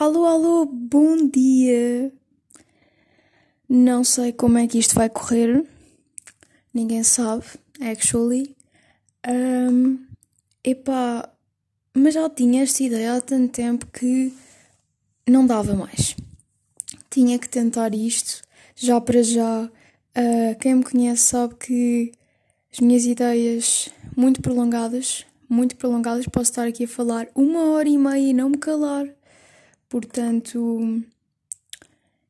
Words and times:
Alô, 0.00 0.24
alô, 0.24 0.64
bom 0.64 1.28
dia! 1.28 2.10
Não 3.68 4.02
sei 4.02 4.32
como 4.32 4.56
é 4.56 4.66
que 4.66 4.78
isto 4.78 4.94
vai 4.94 5.10
correr, 5.10 5.62
ninguém 6.72 7.02
sabe, 7.02 7.44
actually. 7.82 8.56
Um, 9.28 9.98
epá, 10.64 11.30
mas 11.94 12.14
já 12.14 12.30
tinha 12.30 12.62
esta 12.62 12.82
ideia 12.82 13.16
há 13.16 13.20
tanto 13.20 13.52
tempo 13.52 13.86
que 13.88 14.32
não 15.28 15.46
dava 15.46 15.74
mais. 15.74 16.16
Tinha 17.10 17.38
que 17.38 17.46
tentar 17.46 17.94
isto, 17.94 18.40
já 18.74 18.98
para 19.02 19.22
já. 19.22 19.64
Uh, 19.64 20.58
quem 20.60 20.76
me 20.76 20.82
conhece 20.82 21.24
sabe 21.24 21.56
que 21.56 22.10
as 22.72 22.80
minhas 22.80 23.04
ideias 23.04 23.90
muito 24.16 24.40
prolongadas, 24.40 25.26
muito 25.46 25.76
prolongadas, 25.76 26.24
posso 26.24 26.52
estar 26.52 26.66
aqui 26.66 26.84
a 26.84 26.88
falar 26.88 27.28
uma 27.34 27.72
hora 27.72 27.86
e 27.86 27.98
meia 27.98 28.30
e 28.30 28.32
não 28.32 28.48
me 28.48 28.56
calar. 28.56 29.06
Portanto, 29.90 31.02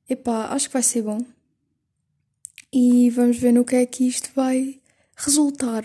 epá, 0.08 0.46
acho 0.46 0.68
que 0.68 0.72
vai 0.72 0.82
ser 0.82 1.02
bom. 1.02 1.22
E 2.72 3.10
vamos 3.10 3.36
ver 3.36 3.52
no 3.52 3.66
que 3.66 3.76
é 3.76 3.84
que 3.84 4.08
isto 4.08 4.30
vai 4.34 4.80
resultar. 5.14 5.84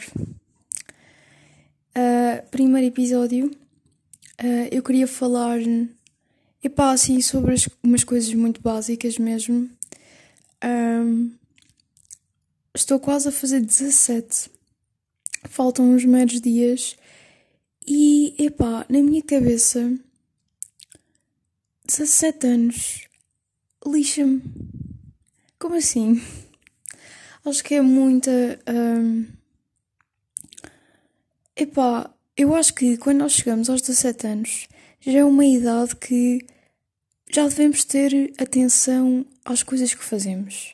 Uh, 1.91 2.49
primeiro 2.49 2.87
episódio, 2.87 3.47
uh, 3.47 4.67
eu 4.71 4.81
queria 4.81 5.05
falar, 5.05 5.59
epá, 6.63 6.91
assim, 6.93 7.21
sobre 7.21 7.53
as, 7.53 7.67
umas 7.83 8.05
coisas 8.05 8.33
muito 8.33 8.61
básicas 8.61 9.17
mesmo. 9.17 9.69
Um, 10.63 11.29
estou 12.73 13.01
quase 13.01 13.27
a 13.27 13.33
fazer 13.33 13.59
17. 13.59 14.49
Faltam 15.49 15.91
uns 15.91 16.05
meros 16.05 16.39
dias. 16.39 16.95
E, 17.85 18.33
epá, 18.39 18.85
na 18.87 19.01
minha 19.01 19.21
cabeça 19.21 19.93
17 21.87 22.47
anos. 22.47 23.07
Lixa-me. 23.85 24.41
Como 25.59 25.75
assim? 25.75 26.21
Acho 27.45 27.63
que 27.63 27.75
é 27.75 27.81
muita. 27.81 28.59
Um... 28.67 29.25
Epá, 31.55 32.13
eu 32.35 32.53
acho 32.55 32.73
que 32.73 32.97
quando 32.97 33.19
nós 33.19 33.33
chegamos 33.33 33.69
aos 33.69 33.81
17 33.81 34.27
anos 34.27 34.67
já 34.99 35.19
é 35.19 35.23
uma 35.23 35.45
idade 35.45 35.95
que 35.95 36.45
já 37.31 37.47
devemos 37.47 37.83
ter 37.85 38.33
atenção 38.37 39.25
às 39.43 39.61
coisas 39.61 39.93
que 39.93 40.03
fazemos. 40.03 40.73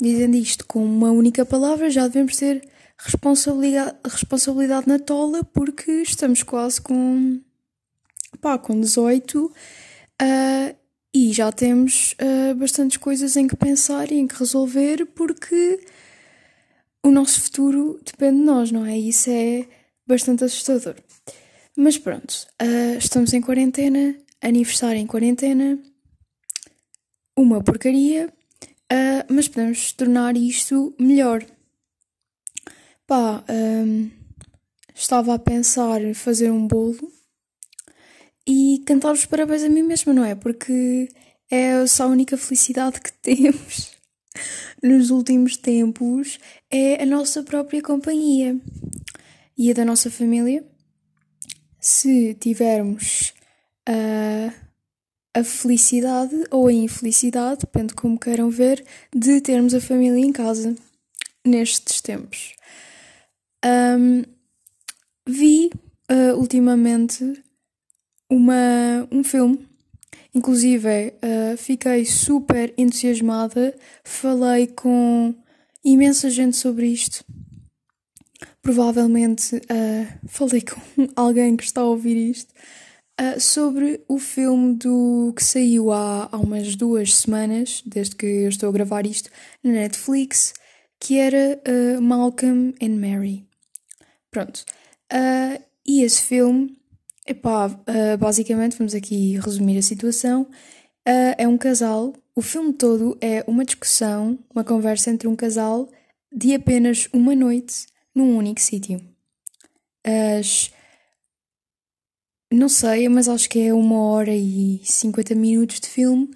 Dizendo 0.00 0.36
isto 0.36 0.66
com 0.66 0.84
uma 0.84 1.10
única 1.10 1.44
palavra, 1.44 1.90
já 1.90 2.06
devemos 2.06 2.36
ter 2.36 2.68
responsabilidade, 2.98 3.96
responsabilidade 4.04 4.86
na 4.86 4.98
tola 4.98 5.42
porque 5.42 5.90
estamos 6.02 6.42
quase 6.42 6.80
com 6.80 7.40
pá, 8.38 8.58
com 8.58 8.78
18 8.78 9.46
uh, 9.46 9.52
ah, 10.20 10.74
e 11.14 11.32
já 11.32 11.50
temos 11.50 12.14
uh, 12.14 12.54
bastantes 12.54 12.96
coisas 12.96 13.36
em 13.36 13.46
que 13.46 13.56
pensar 13.56 14.12
e 14.12 14.18
em 14.18 14.26
que 14.26 14.36
resolver 14.36 15.06
porque 15.06 15.80
o 17.02 17.10
nosso 17.10 17.40
futuro 17.40 18.00
depende 18.04 18.38
de 18.38 18.44
nós, 18.44 18.70
não 18.70 18.84
é? 18.84 18.96
Isso 18.96 19.30
é 19.30 19.66
bastante 20.06 20.44
assustador. 20.44 20.96
Mas 21.76 21.96
pronto, 21.96 22.46
uh, 22.62 22.98
estamos 22.98 23.32
em 23.32 23.40
quarentena, 23.40 24.16
aniversário 24.40 25.00
em 25.00 25.06
quarentena, 25.06 25.78
uma 27.36 27.62
porcaria, 27.62 28.28
uh, 28.92 29.32
mas 29.32 29.48
podemos 29.48 29.92
tornar 29.92 30.36
isto 30.36 30.94
melhor. 30.98 31.44
Pá, 33.06 33.42
um, 33.48 34.10
estava 34.94 35.34
a 35.34 35.38
pensar 35.38 36.02
em 36.02 36.14
fazer 36.14 36.50
um 36.50 36.66
bolo 36.66 37.10
e 38.46 38.82
cantar 38.86 39.12
os 39.12 39.26
parabéns 39.26 39.62
a 39.62 39.68
mim 39.68 39.82
mesma, 39.82 40.12
não 40.12 40.24
é? 40.24 40.34
Porque 40.34 41.08
é 41.50 41.86
só 41.86 42.04
a 42.04 42.08
única 42.08 42.36
felicidade 42.36 43.00
que 43.00 43.12
temos 43.22 43.90
nos 44.82 45.10
últimos 45.10 45.56
tempos 45.56 46.38
é 46.70 47.02
a 47.02 47.06
nossa 47.06 47.42
própria 47.42 47.82
companhia 47.82 48.58
e 49.56 49.70
a 49.70 49.74
da 49.74 49.84
nossa 49.84 50.10
família. 50.10 50.64
Se 51.78 52.34
tivermos 52.34 53.34
a, 53.86 54.52
a 55.38 55.44
felicidade 55.44 56.36
ou 56.50 56.68
a 56.68 56.72
infelicidade, 56.72 57.60
depende 57.60 57.94
como 57.94 58.18
queiram 58.18 58.50
ver, 58.50 58.84
de 59.14 59.40
termos 59.40 59.74
a 59.74 59.80
família 59.80 60.24
em 60.24 60.32
casa 60.32 60.74
nestes 61.44 62.00
tempos. 62.00 62.54
Um, 63.64 64.22
vi 65.26 65.70
uh, 66.10 66.36
ultimamente 66.38 67.42
uma, 68.30 69.08
um 69.10 69.24
filme. 69.24 69.68
Inclusive, 70.32 70.88
uh, 70.88 71.56
fiquei 71.56 72.04
super 72.06 72.72
entusiasmada, 72.78 73.74
falei 74.04 74.68
com 74.68 75.34
imensa 75.84 76.30
gente 76.30 76.56
sobre 76.56 76.86
isto. 76.86 77.24
Provavelmente 78.62 79.56
uh, 79.56 80.28
falei 80.28 80.62
com 80.62 80.80
alguém 81.16 81.56
que 81.56 81.64
está 81.64 81.80
a 81.80 81.86
ouvir 81.86 82.30
isto 82.30 82.54
uh, 83.20 83.40
sobre 83.40 84.04
o 84.06 84.18
filme 84.18 84.74
do 84.74 85.32
que 85.34 85.42
saiu 85.42 85.90
há, 85.90 86.28
há 86.30 86.36
umas 86.38 86.76
duas 86.76 87.12
semanas, 87.14 87.82
desde 87.84 88.14
que 88.14 88.26
eu 88.26 88.48
estou 88.48 88.68
a 88.68 88.72
gravar 88.72 89.04
isto, 89.06 89.30
na 89.64 89.72
Netflix, 89.72 90.54
que 91.00 91.18
era 91.18 91.60
Malcolm 92.00 92.74
and 92.80 92.96
Mary. 93.00 93.46
Pronto. 94.30 94.64
e 95.86 96.02
esse 96.02 96.22
filme 96.22 96.79
Epá, 97.30 97.68
uh, 97.68 98.18
basicamente, 98.18 98.76
vamos 98.76 98.92
aqui 98.92 99.38
resumir 99.38 99.78
a 99.78 99.82
situação. 99.82 100.42
Uh, 101.06 101.38
é 101.38 101.46
um 101.46 101.56
casal, 101.56 102.12
o 102.34 102.42
filme 102.42 102.72
todo 102.72 103.16
é 103.20 103.44
uma 103.46 103.64
discussão, 103.64 104.36
uma 104.52 104.64
conversa 104.64 105.10
entre 105.10 105.28
um 105.28 105.36
casal 105.36 105.88
de 106.34 106.52
apenas 106.52 107.08
uma 107.12 107.32
noite 107.36 107.86
num 108.12 108.36
único 108.36 108.60
sítio. 108.60 109.00
As. 110.04 110.72
Não 112.52 112.68
sei, 112.68 113.08
mas 113.08 113.28
acho 113.28 113.48
que 113.48 113.60
é 113.60 113.72
uma 113.72 114.02
hora 114.02 114.34
e 114.34 114.80
50 114.82 115.32
minutos 115.36 115.78
de 115.78 115.86
filme. 115.86 116.34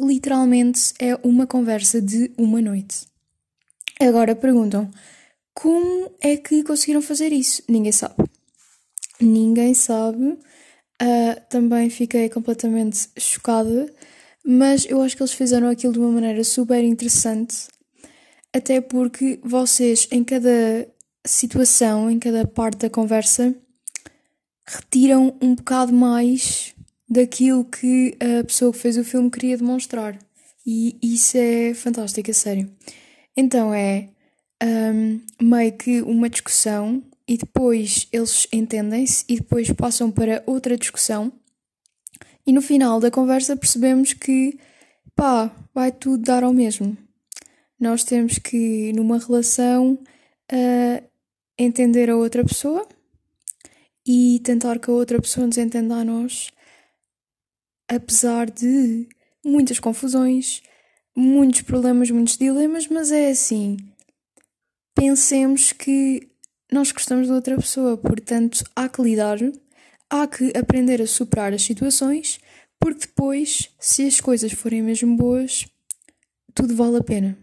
Literalmente 0.00 0.94
é 0.98 1.14
uma 1.16 1.46
conversa 1.46 2.00
de 2.00 2.32
uma 2.38 2.62
noite. 2.62 3.06
Agora 4.00 4.34
perguntam: 4.34 4.90
como 5.52 6.10
é 6.22 6.38
que 6.38 6.62
conseguiram 6.62 7.02
fazer 7.02 7.34
isso? 7.34 7.62
Ninguém 7.68 7.92
sabe. 7.92 8.25
Ninguém 9.20 9.74
sabe. 9.74 10.38
Uh, 11.02 11.40
também 11.50 11.90
fiquei 11.90 12.28
completamente 12.28 13.08
chocada, 13.18 13.92
mas 14.44 14.86
eu 14.86 15.02
acho 15.02 15.16
que 15.16 15.22
eles 15.22 15.32
fizeram 15.32 15.68
aquilo 15.68 15.92
de 15.92 15.98
uma 15.98 16.10
maneira 16.10 16.42
super 16.42 16.82
interessante, 16.82 17.68
até 18.50 18.80
porque 18.80 19.38
vocês, 19.44 20.08
em 20.10 20.24
cada 20.24 20.88
situação, 21.26 22.10
em 22.10 22.18
cada 22.18 22.46
parte 22.46 22.78
da 22.78 22.90
conversa, 22.90 23.54
retiram 24.66 25.36
um 25.40 25.54
bocado 25.54 25.92
mais 25.92 26.74
daquilo 27.08 27.64
que 27.64 28.16
a 28.18 28.44
pessoa 28.44 28.72
que 28.72 28.78
fez 28.78 28.96
o 28.96 29.04
filme 29.04 29.30
queria 29.30 29.58
demonstrar. 29.58 30.18
E 30.66 30.96
isso 31.02 31.36
é 31.36 31.74
fantástico, 31.74 32.30
a 32.30 32.34
sério. 32.34 32.70
Então 33.36 33.72
é 33.72 34.08
um, 34.62 35.20
meio 35.40 35.72
que 35.74 36.02
uma 36.02 36.28
discussão 36.28 37.02
e 37.28 37.36
depois 37.36 38.06
eles 38.12 38.46
entendem-se 38.52 39.24
e 39.28 39.36
depois 39.36 39.70
passam 39.72 40.10
para 40.10 40.42
outra 40.46 40.76
discussão. 40.76 41.32
E 42.46 42.52
no 42.52 42.62
final 42.62 43.00
da 43.00 43.10
conversa 43.10 43.56
percebemos 43.56 44.12
que, 44.12 44.58
pá, 45.14 45.50
vai 45.74 45.90
tudo 45.90 46.22
dar 46.22 46.44
ao 46.44 46.52
mesmo. 46.52 46.96
Nós 47.78 48.04
temos 48.04 48.38
que, 48.38 48.92
numa 48.92 49.18
relação, 49.18 49.98
uh, 50.52 51.04
entender 51.58 52.08
a 52.08 52.16
outra 52.16 52.44
pessoa 52.44 52.86
e 54.06 54.40
tentar 54.44 54.78
que 54.78 54.88
a 54.88 54.94
outra 54.94 55.20
pessoa 55.20 55.46
nos 55.46 55.58
entenda 55.58 55.96
a 55.96 56.04
nós, 56.04 56.50
apesar 57.88 58.48
de 58.48 59.08
muitas 59.44 59.80
confusões, 59.80 60.62
muitos 61.14 61.62
problemas, 61.62 62.10
muitos 62.10 62.36
dilemas, 62.36 62.86
mas 62.86 63.10
é 63.10 63.30
assim. 63.30 63.76
Pensemos 64.94 65.72
que 65.72 66.30
nós 66.70 66.92
gostamos 66.92 67.26
de 67.26 67.32
outra 67.32 67.56
pessoa, 67.56 67.96
portanto 67.96 68.64
há 68.74 68.88
que 68.88 69.02
lidar, 69.02 69.38
há 70.10 70.26
que 70.26 70.52
aprender 70.56 71.00
a 71.00 71.06
superar 71.06 71.52
as 71.52 71.62
situações, 71.62 72.40
porque 72.78 73.06
depois, 73.06 73.70
se 73.78 74.06
as 74.06 74.20
coisas 74.20 74.52
forem 74.52 74.82
mesmo 74.82 75.16
boas, 75.16 75.66
tudo 76.54 76.74
vale 76.74 76.98
a 76.98 77.02
pena. 77.02 77.36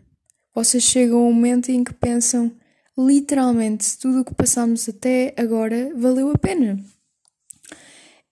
Vocês 0.54 0.84
chegam 0.84 1.20
a 1.20 1.28
um 1.28 1.34
momento 1.34 1.70
em 1.70 1.84
que 1.84 1.94
pensam, 1.94 2.52
literalmente, 2.98 3.98
tudo 3.98 4.22
o 4.22 4.26
que 4.26 4.36
passamos 4.36 4.88
até 4.88 5.34
agora 5.38 5.92
valeu 5.96 6.30
a 6.30 6.38
pena. 6.38 6.80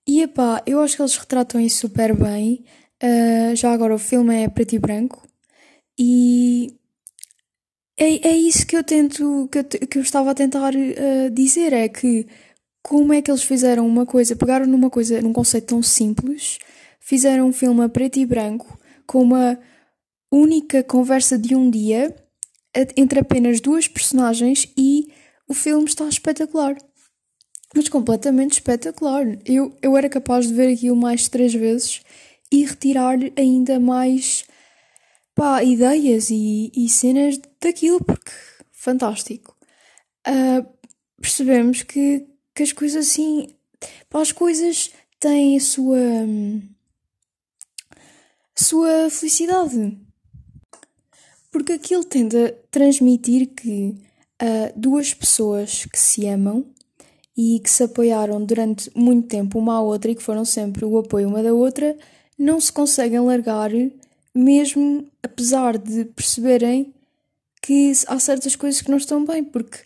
E 0.08 0.22
epá, 0.22 0.62
eu 0.66 0.80
acho 0.82 0.96
que 0.96 1.02
eles 1.02 1.18
retratam 1.18 1.60
isso 1.62 1.80
super 1.80 2.16
bem. 2.16 2.66
Uh, 3.02 3.56
já 3.56 3.72
agora 3.72 3.96
o 3.96 4.00
filme 4.00 4.44
é 4.44 4.50
preto 4.50 4.76
e 4.76 4.80
branco. 4.80 5.28
E 5.98 6.80
é, 8.02 8.30
é 8.30 8.36
isso 8.36 8.66
que 8.66 8.76
eu 8.76 8.84
tento, 8.84 9.48
que 9.52 9.60
eu, 9.60 9.64
que 9.64 9.98
eu 10.00 10.02
estava 10.02 10.32
a 10.32 10.34
tentar 10.34 10.74
uh, 10.74 11.30
dizer, 11.32 11.72
é 11.72 11.88
que 11.88 12.28
como 12.82 13.14
é 13.14 13.22
que 13.22 13.30
eles 13.30 13.44
fizeram 13.44 13.86
uma 13.86 14.08
coisa, 14.08 14.36
pegaram 14.36 14.66
numa 14.66 14.90
coisa, 14.90 15.22
num 15.22 15.32
conceito 15.32 15.68
tão 15.68 15.84
simples, 15.84 16.58
fizeram 17.00 17.48
um 17.48 17.54
filme 17.54 17.84
a 17.84 17.90
preto 17.90 18.18
e 18.18 18.26
branco 18.26 18.80
com 19.06 19.22
uma 19.22 19.60
única 20.32 20.84
conversa 20.84 21.38
de 21.38 21.56
um 21.56 21.70
dia 21.70 22.16
entre 22.98 23.20
apenas 23.20 23.60
duas 23.60 23.88
personagens 23.88 24.68
e 24.76 25.08
o 25.48 25.54
filme 25.54 25.86
está 25.86 26.08
espetacular. 26.08 26.76
Mas 27.76 27.88
completamente 27.88 28.54
espetacular. 28.54 29.26
Eu, 29.46 29.78
eu 29.82 29.96
era 29.96 30.10
capaz 30.10 30.48
de 30.48 30.54
ver 30.54 30.74
aquilo 30.74 30.96
mais 30.96 31.28
três 31.28 31.54
vezes 31.54 32.02
e 32.52 32.66
retirar 32.66 33.18
ainda 33.38 33.80
mais 33.80 34.44
pá, 35.36 35.64
ideias 35.64 36.30
e, 36.32 36.72
e 36.76 36.90
cenas 36.90 37.40
daquilo, 37.62 38.04
porque 38.04 38.32
fantástico. 38.72 39.56
Uh, 40.28 40.68
percebemos 41.20 41.84
que, 41.84 42.28
que 42.54 42.64
as 42.64 42.74
coisas 42.74 43.08
assim. 43.08 43.48
As 44.14 44.32
coisas 44.32 44.92
têm 45.20 45.58
a 45.58 45.60
sua. 45.60 45.98
a 48.56 48.64
sua 48.64 49.10
felicidade. 49.10 49.98
Porque 51.52 51.74
aquilo 51.74 52.04
tende 52.04 52.38
a 52.38 52.54
transmitir 52.70 53.48
que 53.48 53.96
uh, 54.42 54.72
duas 54.76 55.14
pessoas 55.14 55.86
que 55.86 56.00
se 56.00 56.26
amam 56.28 56.66
e 57.36 57.60
que 57.60 57.70
se 57.70 57.84
apoiaram 57.84 58.44
durante 58.44 58.92
muito 58.96 59.28
tempo 59.28 59.60
uma 59.60 59.76
à 59.76 59.82
outra 59.82 60.12
e 60.12 60.16
que 60.16 60.24
foram 60.24 60.46
sempre 60.46 60.86
o 60.86 60.98
apoio 60.98 61.28
uma 61.28 61.44
da 61.44 61.54
outra, 61.54 61.98
não 62.38 62.60
se 62.60 62.72
conseguem 62.72 63.20
largar, 63.20 63.72
mesmo 64.34 65.08
apesar 65.24 65.78
de 65.78 66.06
perceberem 66.06 66.94
que 67.62 67.92
há 68.08 68.20
certas 68.20 68.56
coisas 68.56 68.82
que 68.82 68.90
não 68.90 68.98
estão 68.98 69.24
bem, 69.26 69.44
porque 69.44 69.80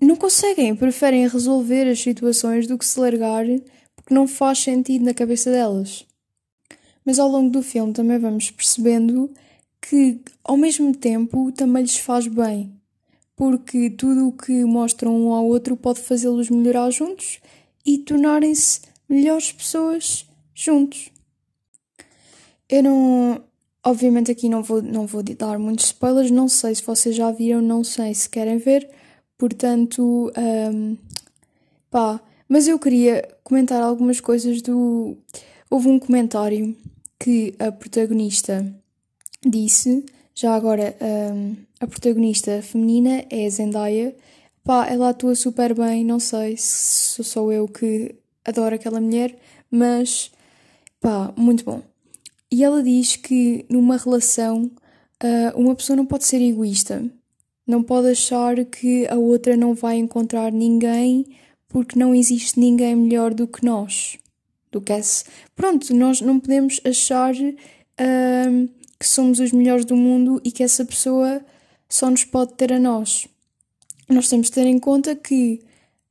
não 0.00 0.16
conseguem, 0.16 0.74
preferem 0.74 1.28
resolver 1.28 1.88
as 1.88 2.00
situações 2.00 2.66
do 2.66 2.78
que 2.78 2.86
se 2.86 2.98
largar, 2.98 3.44
porque 3.94 4.14
não 4.14 4.26
faz 4.26 4.60
sentido 4.60 5.04
na 5.04 5.14
cabeça 5.14 5.50
delas. 5.50 6.06
Mas 7.04 7.18
ao 7.18 7.28
longo 7.28 7.50
do 7.50 7.62
filme 7.62 7.92
também 7.92 8.18
vamos 8.18 8.50
percebendo 8.50 9.30
que, 9.80 10.20
ao 10.42 10.56
mesmo 10.56 10.94
tempo, 10.94 11.52
também 11.52 11.82
lhes 11.82 11.98
faz 11.98 12.26
bem 12.26 12.80
porque 13.40 13.88
tudo 13.88 14.28
o 14.28 14.32
que 14.32 14.66
mostram 14.66 15.16
um 15.18 15.32
ao 15.32 15.46
outro 15.46 15.74
pode 15.74 15.98
fazê-los 16.00 16.50
melhorar 16.50 16.90
juntos 16.90 17.40
e 17.86 17.96
tornarem-se 17.96 18.82
melhores 19.08 19.50
pessoas 19.50 20.28
juntos. 20.54 21.10
Eu 22.68 22.82
não. 22.82 23.42
Obviamente 23.84 24.30
aqui 24.30 24.48
não 24.48 24.62
vou, 24.62 24.82
não 24.82 25.06
vou 25.06 25.22
dar 25.22 25.58
muitos 25.58 25.86
spoilers, 25.86 26.30
não 26.30 26.48
sei 26.48 26.74
se 26.74 26.82
vocês 26.82 27.16
já 27.16 27.30
viram, 27.30 27.62
não 27.62 27.82
sei 27.82 28.14
se 28.14 28.28
querem 28.28 28.58
ver, 28.58 28.88
portanto. 29.38 30.30
Um, 30.36 30.96
pá. 31.90 32.20
Mas 32.48 32.66
eu 32.66 32.78
queria 32.78 33.28
comentar 33.44 33.80
algumas 33.82 34.20
coisas 34.20 34.60
do. 34.60 35.16
Houve 35.70 35.88
um 35.88 35.98
comentário 35.98 36.76
que 37.18 37.54
a 37.58 37.70
protagonista 37.70 38.66
disse 39.46 40.04
já 40.40 40.54
agora, 40.54 40.96
um, 41.02 41.54
a 41.80 41.86
protagonista 41.86 42.62
feminina 42.62 43.26
é 43.28 43.44
a 43.44 43.50
Zendaya. 43.50 44.16
Pá, 44.64 44.86
ela 44.86 45.10
atua 45.10 45.34
super 45.34 45.74
bem, 45.74 46.02
não 46.02 46.18
sei 46.18 46.56
se 46.56 47.22
sou 47.22 47.52
eu 47.52 47.68
que 47.68 48.14
adoro 48.42 48.74
aquela 48.74 49.00
mulher, 49.02 49.36
mas 49.70 50.30
pá, 50.98 51.32
muito 51.36 51.62
bom. 51.64 51.82
E 52.50 52.64
ela 52.64 52.82
diz 52.82 53.16
que 53.16 53.64
numa 53.68 53.96
relação 53.96 54.70
uh, 55.22 55.60
uma 55.60 55.74
pessoa 55.74 55.96
não 55.96 56.06
pode 56.06 56.24
ser 56.24 56.40
egoísta, 56.42 57.04
não 57.66 57.82
pode 57.82 58.08
achar 58.08 58.64
que 58.64 59.06
a 59.08 59.16
outra 59.16 59.56
não 59.56 59.74
vai 59.74 59.96
encontrar 59.96 60.52
ninguém 60.52 61.26
porque 61.68 61.98
não 61.98 62.14
existe 62.14 62.58
ninguém 62.58 62.96
melhor 62.96 63.32
do 63.32 63.46
que 63.46 63.64
nós. 63.64 64.18
Do 64.72 64.80
que 64.80 64.92
esse. 64.92 65.24
Pronto, 65.54 65.94
nós 65.94 66.20
não 66.20 66.40
podemos 66.40 66.80
achar. 66.84 67.34
Uh, 67.34 68.80
que 69.00 69.08
somos 69.08 69.40
os 69.40 69.50
melhores 69.50 69.86
do 69.86 69.96
mundo 69.96 70.42
e 70.44 70.52
que 70.52 70.62
essa 70.62 70.84
pessoa 70.84 71.40
só 71.88 72.10
nos 72.10 72.22
pode 72.22 72.52
ter 72.52 72.70
a 72.70 72.78
nós. 72.78 73.26
Nós 74.06 74.28
temos 74.28 74.48
de 74.48 74.52
ter 74.52 74.66
em 74.66 74.78
conta 74.78 75.16
que 75.16 75.62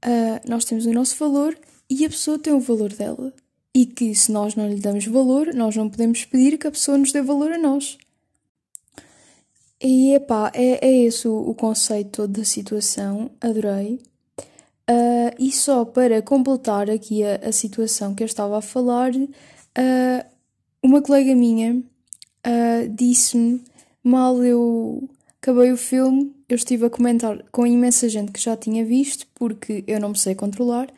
uh, 0.03 0.49
nós 0.49 0.65
temos 0.65 0.87
o 0.87 0.91
nosso 0.91 1.15
valor 1.15 1.55
e 1.87 2.03
a 2.03 2.09
pessoa 2.09 2.39
tem 2.39 2.51
o 2.51 2.59
valor 2.59 2.91
dela. 2.91 3.31
E 3.79 3.85
que 3.85 4.13
se 4.13 4.29
nós 4.29 4.55
não 4.55 4.67
lhe 4.67 4.81
damos 4.81 5.05
valor, 5.05 5.53
nós 5.53 5.73
não 5.73 5.89
podemos 5.89 6.25
pedir 6.25 6.57
que 6.57 6.67
a 6.67 6.71
pessoa 6.71 6.97
nos 6.97 7.13
dê 7.13 7.21
valor 7.21 7.53
a 7.53 7.57
nós. 7.57 7.97
E 9.81 10.13
epá, 10.13 10.51
é, 10.53 10.85
é 10.85 11.03
esse 11.05 11.29
o, 11.29 11.49
o 11.49 11.55
conceito 11.55 12.09
todo 12.09 12.33
da 12.33 12.43
situação, 12.43 13.31
adorei. 13.39 14.01
Uh, 14.89 15.31
e 15.39 15.49
só 15.49 15.85
para 15.85 16.21
completar 16.21 16.89
aqui 16.89 17.23
a, 17.23 17.35
a, 17.47 17.53
situação 17.53 18.13
que 18.13 18.21
eu 18.21 18.25
estava 18.25 18.57
a 18.57 18.61
falar, 18.61 19.15
uh, 19.15 20.25
uma 20.83 21.01
colega 21.01 21.33
minha 21.33 21.75
uh, 21.75 22.89
disse-me, 22.93 23.63
mal 24.03 24.43
eu 24.43 25.07
acabei 25.41 25.71
o 25.71 25.77
filme, 25.77 26.35
eu 26.49 26.57
estive 26.57 26.85
a 26.87 26.89
comentar 26.89 27.41
com 27.49 27.65
imensa 27.65 28.09
gente 28.09 28.33
que 28.33 28.41
já 28.41 28.57
tinha 28.57 28.83
visto, 28.83 29.25
porque 29.35 29.85
eu 29.87 30.01
não 30.01 30.09
me 30.09 30.17
sei 30.17 30.35
controlar, 30.35 30.89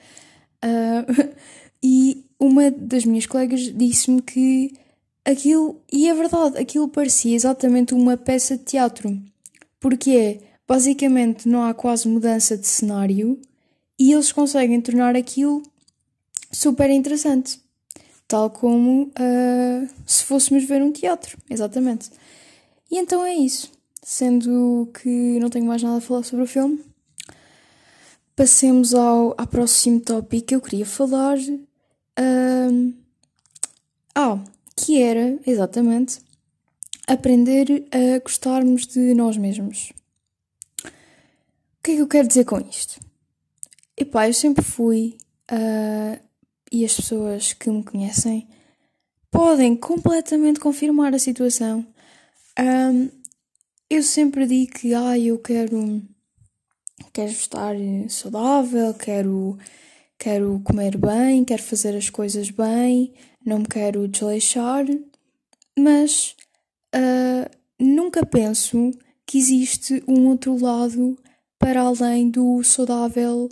e 1.84 2.26
uma 2.42 2.72
das 2.72 3.06
minhas 3.06 3.26
colegas 3.26 3.62
disse-me 3.62 4.22
que 4.22 4.74
aquilo, 5.24 5.80
e 5.92 6.10
é 6.10 6.14
verdade, 6.14 6.58
aquilo 6.58 6.88
parecia 6.88 7.36
exatamente 7.36 7.94
uma 7.94 8.18
peça 8.18 8.58
de 8.58 8.64
teatro, 8.64 9.18
porque 9.80 10.12
é, 10.12 10.40
basicamente 10.68 11.48
não 11.48 11.64
há 11.64 11.74
quase 11.74 12.08
mudança 12.08 12.58
de 12.58 12.66
cenário 12.66 13.40
e 14.00 14.12
eles 14.12 14.32
conseguem 14.32 14.82
tornar 14.82 15.16
aquilo 15.16 15.62
super 16.52 16.90
interessante 16.90 17.62
tal 18.32 18.50
como 18.50 19.04
uh, 19.08 19.90
se 20.06 20.24
fôssemos 20.24 20.64
ver 20.64 20.82
um 20.82 20.90
teatro, 20.90 21.38
exatamente. 21.50 22.10
E 22.90 22.98
então 22.98 23.26
é 23.26 23.36
isso. 23.36 23.70
Sendo 24.02 24.90
que 24.94 25.38
não 25.40 25.50
tenho 25.50 25.66
mais 25.66 25.84
nada 25.84 25.98
a 25.98 26.02
falar 26.02 26.24
sobre 26.24 26.46
o 26.46 26.48
filme, 26.48 26.82
passemos 28.34 28.94
ao, 28.94 29.36
ao 29.38 29.48
próximo 29.48 30.00
tópico 30.00 30.48
que 30.48 30.56
eu 30.56 30.62
queria 30.62 30.86
falar. 30.86 31.38
Uh, 32.20 32.94
ah, 34.16 34.44
que 34.76 35.02
era, 35.02 35.40
exatamente, 35.46 36.20
aprender 37.08 37.88
a 37.92 38.20
gostarmos 38.20 38.86
de 38.88 39.14
nós 39.14 39.38
mesmos. 39.38 39.92
O 40.84 41.84
que 41.84 41.92
é 41.92 41.96
que 41.96 42.02
eu 42.02 42.08
quero 42.08 42.28
dizer 42.28 42.46
com 42.46 42.60
isto? 42.60 43.00
Epá, 43.98 44.28
eu 44.28 44.34
sempre 44.34 44.64
fui 44.64 45.18
uh, 45.52 46.20
e 46.72 46.86
as 46.86 46.96
pessoas 46.96 47.54
que 47.54 47.70
me 47.70 47.84
conhecem 47.84 48.48
podem 49.30 49.76
completamente 49.76 50.60
confirmar 50.60 51.14
a 51.14 51.20
situação. 51.20 51.86
Um, 52.60 53.10
eu 53.90 54.04
sempre 54.04 54.46
digo 54.46 54.74
que 54.74 54.94
ah, 54.94 55.18
eu 55.18 55.38
quero, 55.40 56.02
quero 57.12 57.32
estar 57.32 57.76
saudável, 58.10 58.94
quero, 58.94 59.58
quero 60.22 60.62
comer 60.64 60.96
bem, 60.98 61.44
quero 61.44 61.64
fazer 61.64 61.98
as 61.98 62.08
coisas 62.08 62.52
bem, 62.52 63.12
não 63.44 63.58
me 63.58 63.66
quero 63.66 64.08
desleixar, 64.08 64.86
mas 65.76 66.36
uh, 66.96 67.50
nunca 67.80 68.24
penso 68.24 68.92
que 69.26 69.40
existe 69.40 70.04
um 70.08 70.28
outro 70.28 70.56
lado 70.64 71.18
para 71.58 71.82
além 71.82 72.30
do 72.30 72.64
saudável 72.64 73.50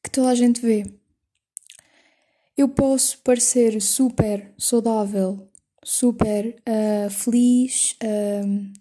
que 0.00 0.08
toda 0.08 0.28
a 0.28 0.36
gente 0.36 0.60
vê. 0.60 0.84
Eu 2.56 2.68
posso 2.68 3.18
parecer 3.24 3.80
super 3.82 4.54
saudável, 4.56 5.48
super 5.82 6.54
uh, 6.60 7.10
feliz, 7.10 7.96
uh, 8.04 8.72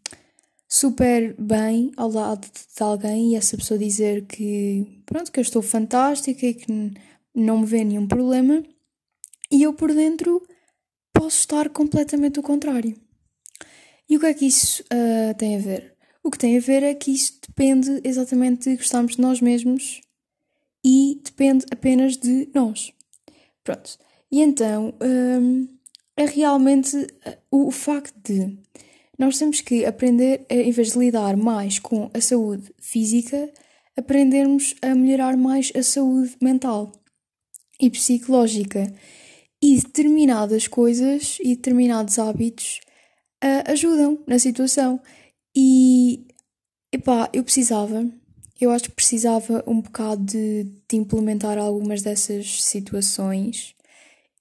super 0.68 1.34
bem 1.40 1.92
ao 1.96 2.10
lado 2.10 2.46
de 2.48 2.84
alguém 2.84 3.32
e 3.32 3.36
essa 3.36 3.56
pessoa 3.56 3.78
dizer 3.78 4.26
que 4.26 5.02
pronto, 5.06 5.32
que 5.32 5.40
eu 5.40 5.44
estou 5.44 5.62
fantástica 5.62 6.46
e 6.46 6.54
que 6.54 6.94
não 7.34 7.60
me 7.60 7.66
vê 7.66 7.84
nenhum 7.84 8.08
problema 8.08 8.64
e 9.50 9.64
eu 9.64 9.74
por 9.74 9.94
dentro 9.94 10.46
posso 11.14 11.40
estar 11.40 11.70
completamente 11.70 12.40
o 12.40 12.44
contrário. 12.44 12.96
E 14.10 14.18
o 14.18 14.20
que 14.20 14.26
é 14.26 14.34
que 14.34 14.46
isso 14.46 14.84
uh, 14.84 15.34
tem 15.38 15.56
a 15.56 15.60
ver? 15.60 15.96
O 16.24 16.30
que 16.30 16.38
tem 16.38 16.58
a 16.58 16.62
ver 16.62 16.84
é 16.84 16.94
que 16.94 17.12
isso 17.12 17.40
depende 17.48 18.02
exatamente 18.04 18.70
de 18.70 18.78
gostarmos 18.78 19.16
de 19.16 19.22
nós 19.22 19.42
mesmos 19.42 20.02
e 20.84 21.20
depende 21.24 21.66
apenas 21.72 22.18
de 22.18 22.50
nós. 22.54 22.94
Pronto. 23.64 23.98
E 24.32 24.42
então 24.42 24.94
hum, 25.02 25.68
é 26.16 26.26
realmente 26.26 26.96
o, 27.50 27.68
o 27.68 27.72
facto 27.72 28.14
de 28.24 28.58
nós 29.18 29.38
temos 29.38 29.62
que 29.62 29.86
aprender, 29.86 30.46
em 30.50 30.72
vez 30.72 30.92
de 30.92 31.00
lidar 31.00 31.36
mais 31.36 31.80
com 31.80 32.10
a 32.14 32.22
saúde 32.22 32.72
física, 32.80 33.52
aprendermos 33.98 34.76
a 34.82 34.94
melhorar 34.94 35.36
mais 35.36 35.72
a 35.76 35.82
saúde 35.82 36.36
mental 36.42 36.92
e 37.80 37.90
psicológica. 37.90 38.94
E 39.60 39.78
determinadas 39.78 40.68
coisas 40.68 41.40
e 41.42 41.56
determinados 41.56 42.20
hábitos 42.20 42.80
uh, 43.44 43.72
ajudam 43.72 44.24
na 44.28 44.38
situação. 44.38 45.02
E 45.56 46.28
epá, 46.92 47.28
eu 47.34 47.44
precisava, 47.44 48.08
eu 48.62 48.70
acho 48.70 48.86
que 48.86 48.96
precisava 48.96 49.64
um 49.66 49.82
bocado 49.82 50.24
de, 50.24 50.66
de 50.88 50.96
implementar 50.96 51.58
algumas 51.58 52.04
dessas 52.04 52.64
situações 52.64 53.76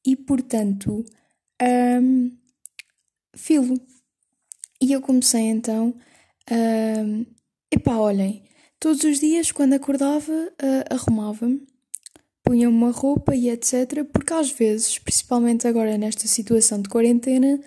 e, 0.04 0.14
portanto, 0.14 1.02
um, 1.62 2.30
filo. 3.34 3.80
E 4.80 4.92
eu 4.92 5.00
comecei 5.00 5.42
então, 5.42 5.94
um, 6.50 7.26
epá, 7.70 7.96
olhem, 7.96 8.42
todos 8.78 9.02
os 9.04 9.20
dias 9.20 9.50
quando 9.52 9.74
acordava 9.74 10.32
uh, 10.32 10.94
arrumava-me, 10.94 11.66
punha 12.42 12.68
uma 12.68 12.90
roupa 12.90 13.34
e 13.34 13.48
etc. 13.48 14.04
Porque 14.12 14.32
às 14.32 14.50
vezes, 14.50 14.98
principalmente 14.98 15.66
agora 15.66 15.96
nesta 15.96 16.26
situação 16.28 16.80
de 16.80 16.88
quarentena, 16.88 17.60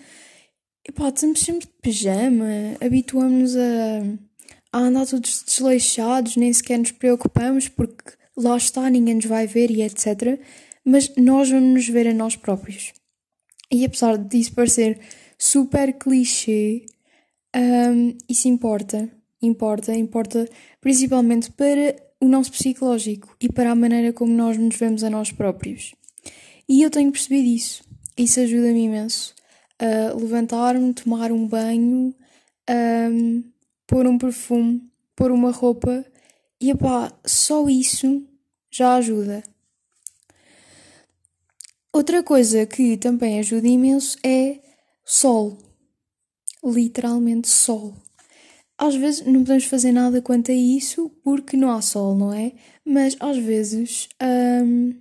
epá, 0.87 1.09
estamos 1.09 1.39
sempre 1.39 1.67
de 1.67 1.73
pijama, 1.81 2.45
habituamos-nos 2.79 3.55
a 3.55 4.29
a 4.71 4.79
andar 4.79 5.05
todos 5.07 5.43
desleixados, 5.43 6.35
nem 6.35 6.53
sequer 6.53 6.77
nos 6.79 6.91
preocupamos 6.91 7.67
porque 7.67 8.13
lá 8.37 8.55
está, 8.55 8.89
ninguém 8.89 9.15
nos 9.15 9.25
vai 9.25 9.47
ver 9.47 9.71
e 9.71 9.81
etc. 9.81 10.39
Mas 10.85 11.13
nós 11.15 11.49
vamos 11.49 11.73
nos 11.73 11.87
ver 11.87 12.07
a 12.07 12.13
nós 12.13 12.35
próprios. 12.35 12.93
E 13.71 13.85
apesar 13.85 14.17
disso 14.17 14.53
parecer 14.53 14.99
super 15.37 15.93
clichê, 15.93 16.85
um, 17.55 18.17
isso 18.27 18.47
importa. 18.47 19.09
Importa, 19.41 19.95
importa 19.95 20.49
principalmente 20.81 21.49
para 21.51 21.95
o 22.19 22.27
nosso 22.27 22.51
psicológico 22.51 23.35
e 23.39 23.47
para 23.47 23.71
a 23.71 23.75
maneira 23.75 24.11
como 24.11 24.33
nós 24.33 24.57
nos 24.57 24.75
vemos 24.75 25.03
a 25.03 25.09
nós 25.09 25.31
próprios. 25.31 25.95
E 26.67 26.81
eu 26.81 26.89
tenho 26.89 27.11
percebido 27.11 27.47
isso. 27.47 27.83
Isso 28.17 28.39
ajuda-me 28.41 28.83
imenso. 28.83 29.33
a 29.79 30.13
levantar-me, 30.13 30.93
tomar 30.93 31.31
um 31.31 31.47
banho, 31.47 32.13
um, 32.69 33.43
pôr 33.87 34.05
um 34.05 34.17
perfume, 34.17 34.81
pôr 35.15 35.31
uma 35.31 35.51
roupa 35.51 36.05
e 36.59 36.75
pá, 36.75 37.11
só 37.25 37.67
isso 37.69 38.27
já 38.69 38.95
ajuda. 38.95 39.41
Outra 41.91 42.21
coisa 42.21 42.65
que 42.65 42.97
também 42.97 43.39
ajuda 43.39 43.67
imenso 43.67 44.17
é 44.23 44.59
sol. 45.03 45.57
Literalmente 46.63 47.47
sol. 47.47 47.95
Às 48.77 48.95
vezes 48.95 49.25
não 49.25 49.41
podemos 49.43 49.65
fazer 49.65 49.91
nada 49.91 50.21
quanto 50.21 50.51
a 50.51 50.55
isso 50.55 51.09
porque 51.23 51.57
não 51.57 51.71
há 51.71 51.81
sol, 51.81 52.15
não 52.15 52.33
é? 52.33 52.53
Mas 52.85 53.15
às 53.19 53.37
vezes 53.37 54.07
hum, 54.63 54.95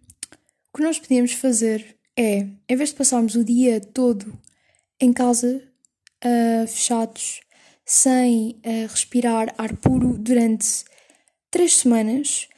o 0.72 0.76
que 0.76 0.82
nós 0.82 0.98
podíamos 0.98 1.32
fazer 1.32 1.96
é, 2.16 2.46
em 2.68 2.76
vez 2.76 2.90
de 2.90 2.96
passarmos 2.96 3.36
o 3.36 3.44
dia 3.44 3.80
todo 3.80 4.36
em 5.00 5.12
casa, 5.12 5.62
uh, 6.24 6.66
fechados, 6.66 7.40
sem 7.84 8.60
uh, 8.66 8.88
respirar 8.90 9.54
ar 9.56 9.76
puro 9.76 10.18
durante 10.18 10.84
três 11.50 11.76
semanas. 11.76 12.48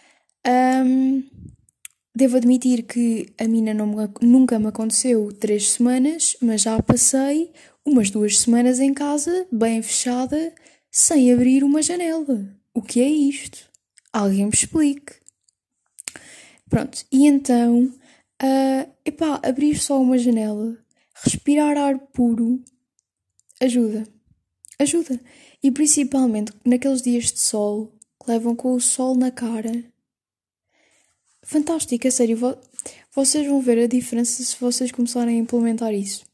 Um, 0.47 1.23
devo 2.15 2.39
admitir 2.39 2.85
que 2.85 3.33
a 3.39 3.47
mina 3.47 3.75
não 3.75 3.87
me, 3.87 4.09
nunca 4.23 4.59
me 4.59 4.69
aconteceu 4.69 5.31
três 5.33 5.73
semanas, 5.73 6.37
mas 6.41 6.63
já 6.63 6.81
passei 6.83 7.53
umas 7.85 8.11
duas 8.11 8.39
semanas 8.39 8.81
em 8.81 8.93
casa, 8.93 9.47
bem 9.51 9.83
fechada, 9.83 10.55
sem 10.91 11.33
abrir 11.33 11.65
uma 11.65 11.83
janela. 11.83 12.49
O 12.75 12.83
que 12.83 13.01
é 13.01 13.09
isto? 13.09 13.69
Alguém 14.13 14.47
me 14.47 14.53
explique. 14.53 15.15
Pronto, 16.69 17.05
e 17.11 17.27
então, 17.27 17.85
uh, 18.43 18.91
epá, 19.05 19.41
abrir 19.43 19.77
só 19.77 20.01
uma 20.01 20.19
janela, 20.19 20.77
respirar 21.25 21.77
ar 21.77 21.99
puro, 21.99 22.63
ajuda 23.61 24.05
ajuda. 24.83 25.21
E 25.63 25.71
principalmente 25.71 26.53
naqueles 26.65 27.03
dias 27.03 27.33
de 27.33 27.39
sol 27.39 27.93
que 28.23 28.31
levam 28.31 28.57
com 28.57 28.75
o 28.75 28.81
sol 28.81 29.15
na 29.15 29.31
cara. 29.31 29.85
Fantástico, 31.43 32.07
a 32.07 32.11
sério. 32.11 32.39
Vocês 33.15 33.47
vão 33.47 33.61
ver 33.61 33.79
a 33.79 33.87
diferença 33.87 34.43
se 34.43 34.57
vocês 34.59 34.91
começarem 34.91 35.37
a 35.37 35.43
implementar 35.43 35.93
isso. 35.93 36.25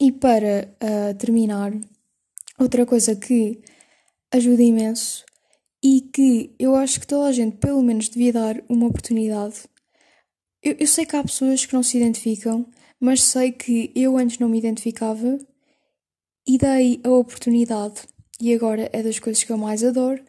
E 0.00 0.12
para 0.12 0.68
uh, 0.82 1.14
terminar, 1.16 1.72
outra 2.58 2.84
coisa 2.84 3.16
que 3.16 3.60
ajuda 4.30 4.62
imenso 4.62 5.24
e 5.82 6.00
que 6.00 6.54
eu 6.58 6.74
acho 6.74 7.00
que 7.00 7.06
toda 7.06 7.28
a 7.28 7.32
gente 7.32 7.56
pelo 7.58 7.82
menos 7.82 8.08
devia 8.08 8.32
dar 8.32 8.62
uma 8.68 8.86
oportunidade. 8.86 9.62
Eu, 10.62 10.76
eu 10.78 10.86
sei 10.86 11.06
que 11.06 11.16
há 11.16 11.22
pessoas 11.22 11.64
que 11.64 11.74
não 11.74 11.82
se 11.82 11.96
identificam, 11.96 12.66
mas 12.98 13.22
sei 13.22 13.52
que 13.52 13.92
eu 13.94 14.16
antes 14.16 14.38
não 14.38 14.48
me 14.48 14.58
identificava 14.58 15.38
e 16.46 16.58
dei 16.58 17.00
a 17.04 17.10
oportunidade, 17.10 18.02
e 18.40 18.54
agora 18.54 18.88
é 18.92 19.02
das 19.02 19.18
coisas 19.18 19.42
que 19.42 19.52
eu 19.52 19.58
mais 19.58 19.82
adoro, 19.82 20.22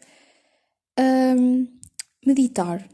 um, 1.00 1.68
meditar. 2.26 2.88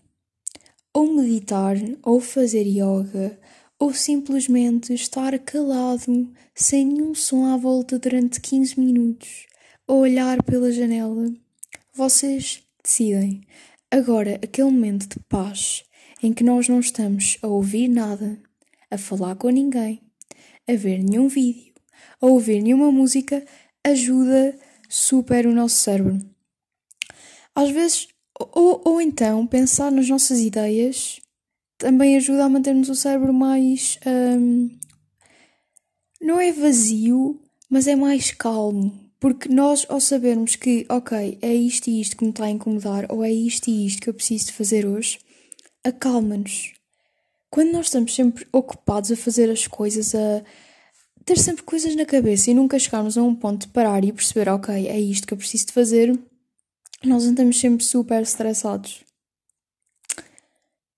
Ou 0.94 1.13
meditar, 1.13 1.75
ou 2.03 2.20
fazer 2.20 2.65
yoga, 2.68 3.39
ou 3.84 3.94
simplesmente 3.94 4.94
estar 4.94 5.38
calado, 5.40 6.32
sem 6.56 6.86
nenhum 6.86 7.13
som 7.13 7.48
à 7.48 7.58
volta 7.58 8.00
durante 8.00 8.40
15 8.40 8.80
minutos, 8.80 9.46
ou 9.86 10.00
olhar 10.00 10.42
pela 10.42 10.72
janela. 10.72 11.30
Vocês 11.94 12.63
decidem. 12.82 13.42
Agora, 13.92 14.36
aquele 14.36 14.72
momento 14.72 15.10
de 15.10 15.20
paz 15.28 15.84
em 16.22 16.32
que 16.32 16.46
nós 16.46 16.70
não 16.70 16.80
estamos 16.80 17.38
a 17.42 17.48
ouvir 17.48 17.90
nada, 17.90 18.40
a 18.90 18.98
falar 18.98 19.36
com 19.36 19.50
ninguém, 19.50 20.02
a 20.66 20.75
ver 20.75 21.04
nenhum 21.04 21.28
vídeo, 21.28 21.74
a 22.22 22.28
ouvir 22.28 22.62
nenhuma 22.62 22.90
música 22.90 23.44
ajuda 23.84 24.58
super 24.88 25.46
o 25.46 25.54
nosso 25.54 25.75
cérebro. 25.75 26.20
Às 27.54 27.70
vezes, 27.70 28.08
ou, 28.40 28.82
ou 28.86 29.02
então 29.02 29.46
pensar 29.46 29.92
nas 29.92 30.08
nossas 30.08 30.40
ideias 30.40 31.20
também 31.84 32.16
ajuda 32.16 32.46
a 32.46 32.50
mantermos 32.50 32.88
o 32.88 32.96
cérebro 32.96 33.34
mais. 33.34 34.00
Um, 34.08 34.70
não 36.22 36.40
é 36.40 36.50
vazio, 36.54 37.42
mas 37.70 37.88
é 37.88 37.96
mais 37.96 38.32
calmo. 38.32 38.98
Porque 39.20 39.50
nós, 39.50 39.86
ao 39.90 40.00
sabermos 40.00 40.56
que, 40.56 40.86
ok, 40.90 41.38
é 41.42 41.54
isto 41.54 41.90
e 41.90 42.00
isto 42.00 42.16
que 42.16 42.24
me 42.24 42.30
está 42.30 42.46
a 42.46 42.50
incomodar, 42.50 43.06
ou 43.10 43.24
é 43.24 43.32
isto 43.32 43.70
e 43.70 43.86
isto 43.86 44.02
que 44.02 44.10
eu 44.10 44.13
preciso 44.13 44.48
de 44.48 44.54
fazer 44.54 44.86
hoje, 44.86 45.20
acalma-nos. 45.84 46.74
Quando 47.50 47.74
nós 47.74 47.88
estamos 47.88 48.16
sempre 48.16 48.48
ocupados 48.54 49.12
a 49.12 49.18
fazer 49.18 49.50
as 49.50 49.68
coisas, 49.68 50.16
a, 50.16 50.42
ter 51.25 51.38
sempre 51.38 51.63
coisas 51.63 51.96
na 51.96 52.06
cabeça 52.06 52.50
e 52.50 52.54
nunca 52.54 52.80
chegarmos 52.80 53.18
a 53.18 53.24
um 53.24 53.36
ponto 53.36 53.68
de 53.68 53.74
parar 53.74 54.06
e 54.06 54.13
perceber, 54.13 54.50
ok, 54.50 54.88
é 54.88 55.00
isto 55.00 55.28
que 55.28 55.34
eu 55.34 55.38
preciso 55.38 55.68
de 55.68 55.74
fazer, 55.74 56.18
nós 57.04 57.25
andamos 57.25 57.60
sempre 57.60 57.84
super 57.84 58.22
estressados. 58.22 59.04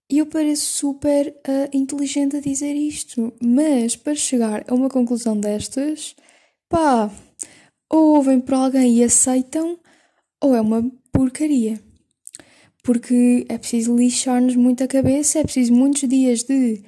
E 0.09 0.19
eu 0.19 0.25
pareço 0.27 0.65
super 0.65 1.29
uh, 1.29 1.75
inteligente 1.75 2.37
a 2.37 2.39
dizer 2.39 2.75
isto, 2.75 3.33
mas 3.41 3.95
para 3.95 4.13
chegar 4.13 4.63
a 4.67 4.73
uma 4.73 4.89
conclusão 4.89 5.39
destas, 5.39 6.15
pá, 6.69 7.09
ou 7.89 8.15
ouvem 8.15 8.39
por 8.39 8.53
alguém 8.53 8.97
e 8.99 9.03
aceitam, 9.03 9.79
ou 10.41 10.55
é 10.55 10.61
uma 10.61 10.83
porcaria. 11.11 11.79
Porque 12.83 13.45
é 13.49 13.57
preciso 13.57 13.95
lixar-nos 13.95 14.55
muito 14.55 14.83
a 14.83 14.87
cabeça, 14.87 15.39
é 15.39 15.43
preciso 15.43 15.73
muitos 15.73 16.07
dias 16.07 16.43
de 16.43 16.83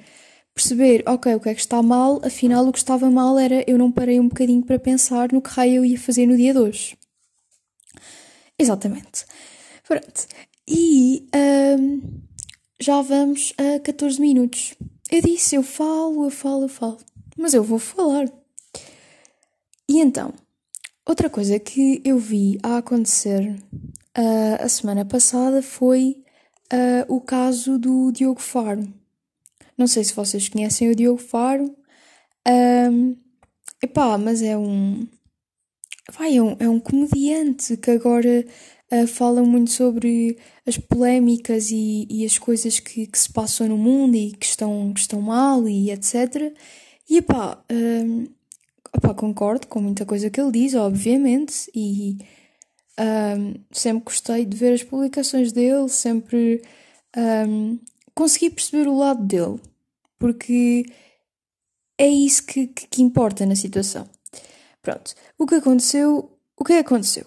perceber, 0.54 1.02
ok, 1.06 1.34
o 1.34 1.40
que 1.40 1.48
é 1.48 1.54
que 1.54 1.60
está 1.60 1.82
mal, 1.82 2.20
afinal 2.24 2.66
o 2.66 2.72
que 2.72 2.78
estava 2.78 3.10
mal 3.10 3.38
era 3.38 3.64
eu 3.68 3.78
não 3.78 3.90
parei 3.92 4.20
um 4.20 4.28
bocadinho 4.28 4.64
para 4.64 4.78
pensar 4.78 5.32
no 5.32 5.42
que 5.42 5.50
raio 5.50 5.76
eu 5.76 5.84
ia 5.84 5.98
fazer 5.98 6.26
no 6.26 6.36
dia 6.36 6.52
de 6.52 6.58
hoje. 6.58 6.96
Exatamente. 8.58 9.24
Pronto. 9.86 10.26
E 10.68 11.26
um, 11.78 12.00
já 12.80 13.02
vamos 13.02 13.52
a 13.58 13.80
14 13.80 14.20
minutos. 14.20 14.74
Eu 15.10 15.22
disse, 15.22 15.56
eu 15.56 15.62
falo, 15.62 16.24
eu 16.24 16.30
falo, 16.30 16.64
eu 16.64 16.68
falo. 16.68 16.98
Mas 17.36 17.54
eu 17.54 17.62
vou 17.62 17.78
falar. 17.78 18.30
E 19.88 20.00
então, 20.00 20.32
outra 21.06 21.30
coisa 21.30 21.58
que 21.58 22.00
eu 22.04 22.18
vi 22.18 22.58
a 22.62 22.78
acontecer 22.78 23.56
uh, 24.16 24.62
a 24.62 24.68
semana 24.68 25.04
passada 25.04 25.62
foi 25.62 26.22
uh, 26.72 27.14
o 27.14 27.20
caso 27.20 27.78
do 27.78 28.12
Diogo 28.12 28.40
Faro. 28.40 28.86
Não 29.76 29.86
sei 29.86 30.04
se 30.04 30.14
vocês 30.14 30.48
conhecem 30.48 30.90
o 30.90 30.94
Diogo 30.94 31.20
Faro. 31.20 31.74
Um, 32.46 33.16
epá, 33.82 34.18
mas 34.18 34.42
é 34.42 34.56
um. 34.56 35.06
Vai, 36.12 36.36
é 36.36 36.42
um, 36.42 36.56
é 36.58 36.68
um 36.68 36.80
comediante 36.80 37.76
que 37.76 37.90
agora 37.90 38.44
uh, 38.92 39.06
fala 39.06 39.42
muito 39.42 39.70
sobre 39.70 40.38
as 40.66 40.78
polémicas 40.78 41.70
e, 41.70 42.06
e 42.10 42.24
as 42.24 42.38
coisas 42.38 42.80
que, 42.80 43.06
que, 43.06 43.18
se 43.18 43.32
passam 43.32 43.68
no 43.68 43.78
mundo 43.78 44.16
e 44.16 44.32
que 44.32 44.46
estão, 44.46 44.92
que 44.92 45.00
estão 45.00 45.20
mal 45.20 45.68
e 45.68 45.90
etc. 45.90 46.52
E 47.08 47.18
epá, 47.18 47.62
um, 47.70 48.26
epá, 48.94 49.14
concordo 49.14 49.66
com 49.66 49.80
muita 49.80 50.04
coisa 50.04 50.30
que 50.30 50.40
ele 50.40 50.52
diz, 50.52 50.74
obviamente, 50.74 51.70
e 51.74 52.18
um, 52.98 53.54
sempre 53.70 54.04
gostei 54.04 54.44
de 54.44 54.56
ver 54.56 54.74
as 54.74 54.82
publicações 54.82 55.52
dele, 55.52 55.88
sempre 55.88 56.62
um, 57.16 57.78
consegui 58.14 58.50
perceber 58.50 58.88
o 58.88 58.98
lado 58.98 59.22
dele, 59.24 59.60
porque 60.18 60.84
é 61.96 62.08
isso 62.08 62.44
que, 62.44 62.66
que, 62.66 62.86
que 62.88 63.02
importa 63.02 63.46
na 63.46 63.56
situação. 63.56 64.08
Pronto, 64.82 65.14
o 65.38 65.46
que 65.46 65.56
aconteceu? 65.56 66.30
O 66.56 66.64
que 66.64 66.72
aconteceu? 66.74 67.24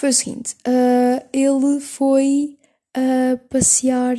Foi 0.00 0.08
o 0.08 0.14
seguinte: 0.14 0.56
uh, 0.66 1.28
ele 1.30 1.78
foi 1.78 2.58
uh, 2.96 3.38
passear 3.48 4.16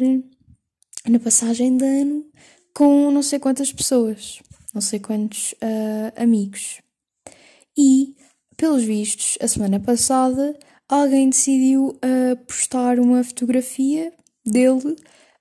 na 1.08 1.20
passagem 1.20 1.76
de 1.76 1.84
ano 1.84 2.24
com 2.72 3.10
não 3.10 3.24
sei 3.24 3.40
quantas 3.40 3.74
pessoas, 3.74 4.44
não 4.76 4.82
sei 4.82 5.00
quantos 5.00 5.54
uh, 5.54 6.22
amigos. 6.22 6.80
E, 7.76 8.16
pelos 8.56 8.84
vistos, 8.84 9.40
a 9.42 9.48
semana 9.48 9.80
passada 9.80 10.58
alguém 10.88 11.30
decidiu 11.30 11.98
postar 12.46 13.00
uma 13.00 13.24
fotografia 13.24 14.14
dele 14.46 14.98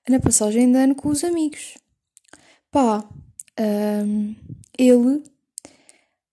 na 0.09 0.21
passagem 0.21 0.71
de 0.71 0.79
ano 0.79 0.95
com 0.95 1.09
os 1.09 1.25
amigos. 1.25 1.77
Pá, 2.71 3.05
um, 3.59 4.35
ele. 4.79 5.23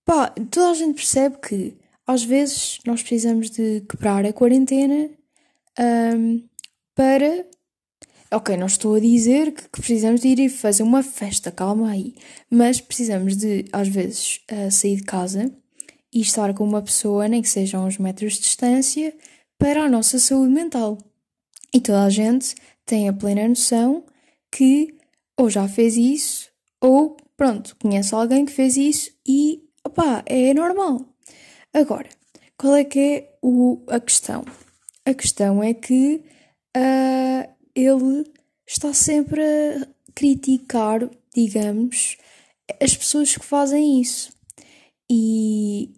Pá, 0.05 0.29
toda 0.51 0.69
a 0.69 0.73
gente 0.75 0.95
percebe 0.95 1.37
que 1.39 1.76
às 2.07 2.23
vezes 2.23 2.79
nós 2.85 3.01
precisamos 3.01 3.49
de 3.49 3.81
quebrar 3.81 4.25
a 4.25 4.31
quarentena 4.31 5.09
um, 6.15 6.43
para. 6.95 7.45
Ok, 8.31 8.57
não 8.57 8.67
estou 8.67 8.95
a 8.95 8.99
dizer 8.99 9.53
que, 9.53 9.63
que, 9.63 9.79
precisamos 9.79 10.21
de 10.21 10.29
ir 10.29 10.39
e 10.39 10.49
fazer 10.49 10.83
uma 10.83 11.03
festa, 11.03 11.51
calma 11.51 11.91
aí. 11.91 12.15
Mas 12.49 12.81
precisamos 12.81 13.37
de, 13.37 13.65
às 13.71 13.87
vezes, 13.87 14.41
uh, 14.51 14.71
sair 14.71 14.97
de 14.97 15.03
casa 15.03 15.53
e 16.13 16.21
estar 16.21 16.53
com 16.53 16.63
uma 16.63 16.81
pessoa, 16.81 17.27
nem 17.27 17.41
que 17.41 17.49
sejam 17.49 17.85
uns 17.85 17.97
metros 17.97 18.33
de 18.33 18.41
distância, 18.41 19.13
para 19.57 19.83
a 19.83 19.89
nossa 19.89 20.19
saúde 20.19 20.51
mental. 20.51 20.97
E 21.73 21.79
toda 21.79 22.03
a 22.03 22.09
gente 22.09 22.55
tem 22.85 23.07
a 23.07 23.13
plena 23.13 23.47
noção 23.47 24.03
que 24.51 24.95
ou 25.37 25.49
já 25.49 25.67
fez 25.67 25.95
isso, 25.95 26.49
ou 26.81 27.15
pronto, 27.37 27.75
conhece 27.79 28.13
alguém 28.15 28.45
que 28.45 28.51
fez 28.51 28.75
isso 28.75 29.11
e 29.25 29.61
opá, 29.85 30.23
é 30.25 30.53
normal. 30.53 31.05
Agora, 31.73 32.09
qual 32.57 32.75
é 32.75 32.83
que 32.83 32.99
é 32.99 33.37
o, 33.41 33.83
a 33.87 33.99
questão? 33.99 34.43
A 35.05 35.13
questão 35.13 35.63
é 35.63 35.73
que 35.73 36.23
uh, 36.75 37.49
ele 37.75 38.25
está 38.65 38.93
sempre 38.93 39.41
a 39.41 39.87
criticar, 40.13 41.09
digamos, 41.33 42.17
as 42.81 42.95
pessoas 42.95 43.35
que 43.35 43.45
fazem 43.45 44.01
isso. 44.01 44.31
E 45.09 45.93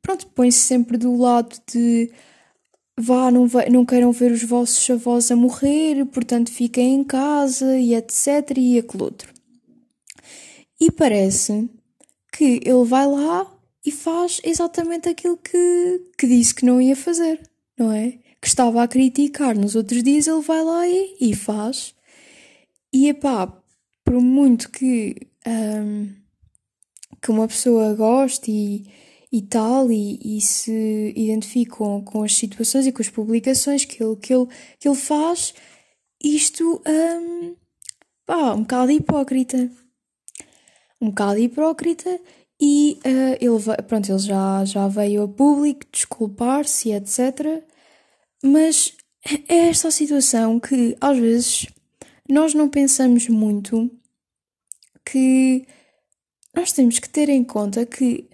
pronto, 0.00 0.26
põe-se 0.28 0.58
sempre 0.58 0.96
do 0.96 1.16
lado 1.16 1.60
de 1.70 2.10
vá, 2.98 3.30
não, 3.30 3.46
vai, 3.46 3.68
não 3.68 3.84
queiram 3.84 4.12
ver 4.12 4.32
os 4.32 4.42
vossos 4.42 4.88
avós 4.88 5.30
a 5.30 5.36
morrer, 5.36 6.06
portanto 6.06 6.50
fiquem 6.50 6.94
em 6.94 7.04
casa 7.04 7.76
e 7.76 7.94
etc. 7.94 8.56
e 8.56 8.78
aquele 8.78 9.02
outro. 9.02 9.34
E 10.80 10.90
parece 10.90 11.68
que 12.32 12.60
ele 12.64 12.84
vai 12.84 13.06
lá 13.06 13.55
e 13.86 13.92
faz 13.92 14.40
exatamente 14.42 15.08
aquilo 15.08 15.36
que, 15.36 16.10
que 16.18 16.26
disse 16.26 16.52
que 16.52 16.66
não 16.66 16.82
ia 16.82 16.96
fazer, 16.96 17.40
não 17.78 17.92
é? 17.92 18.18
Que 18.40 18.48
estava 18.48 18.82
a 18.82 18.88
criticar 18.88 19.56
nos 19.56 19.76
outros 19.76 20.02
dias, 20.02 20.26
ele 20.26 20.40
vai 20.40 20.64
lá 20.64 20.88
e, 20.88 21.16
e 21.20 21.36
faz. 21.36 21.94
E 22.92 23.08
epá, 23.08 23.46
por 24.04 24.20
muito 24.20 24.70
que, 24.70 25.14
um, 25.46 26.12
que 27.22 27.30
uma 27.30 27.46
pessoa 27.46 27.94
goste 27.94 28.50
e, 28.50 28.90
e 29.30 29.40
tal, 29.42 29.92
e, 29.92 30.36
e 30.36 30.40
se 30.40 31.12
identifique 31.14 31.70
com, 31.70 32.02
com 32.02 32.24
as 32.24 32.34
situações 32.34 32.88
e 32.88 32.92
com 32.92 33.02
as 33.02 33.08
publicações 33.08 33.84
que 33.84 34.02
ele, 34.02 34.16
que 34.16 34.34
ele, 34.34 34.48
que 34.80 34.88
ele 34.88 34.96
faz, 34.96 35.54
isto 36.20 36.82
um, 36.84 37.54
pá, 38.26 38.52
um 38.54 38.62
bocado 38.62 38.90
hipócrita. 38.90 39.70
Um 41.00 41.10
bocado 41.10 41.38
hipócrita 41.38 42.20
e 42.60 42.98
uh, 43.04 43.36
ele, 43.40 43.82
pronto, 43.82 44.10
ele 44.10 44.18
já, 44.18 44.64
já 44.64 44.88
veio 44.88 45.24
a 45.24 45.28
público 45.28 45.86
desculpar-se, 45.92 46.92
etc. 46.92 47.62
Mas 48.42 48.94
é 49.48 49.68
esta 49.68 49.88
a 49.88 49.90
situação 49.90 50.58
que 50.58 50.96
às 51.00 51.18
vezes 51.18 51.66
nós 52.28 52.54
não 52.54 52.68
pensamos 52.68 53.28
muito 53.28 53.90
que 55.04 55.66
nós 56.54 56.72
temos 56.72 56.98
que 56.98 57.08
ter 57.08 57.28
em 57.28 57.44
conta 57.44 57.84
que 57.84 58.28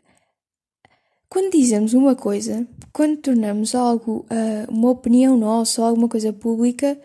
quando 1.28 1.50
dizemos 1.52 1.94
uma 1.94 2.14
coisa, 2.14 2.66
quando 2.92 3.16
tornamos 3.16 3.74
algo, 3.74 4.26
uh, 4.30 4.70
uma 4.70 4.90
opinião 4.90 5.36
nossa 5.36 5.80
ou 5.80 5.88
alguma 5.88 6.08
coisa 6.08 6.32
pública, 6.32 7.00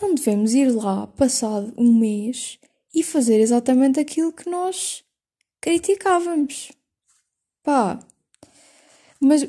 não 0.00 0.14
devemos 0.14 0.54
ir 0.54 0.70
lá, 0.70 1.06
passado 1.08 1.72
um 1.76 1.92
mês, 1.92 2.58
e 2.94 3.02
fazer 3.02 3.40
exatamente 3.40 3.98
aquilo 3.98 4.32
que 4.32 4.48
nós 4.48 5.02
criticávamos. 5.62 6.72
Pá. 7.62 7.98
Mas 9.18 9.42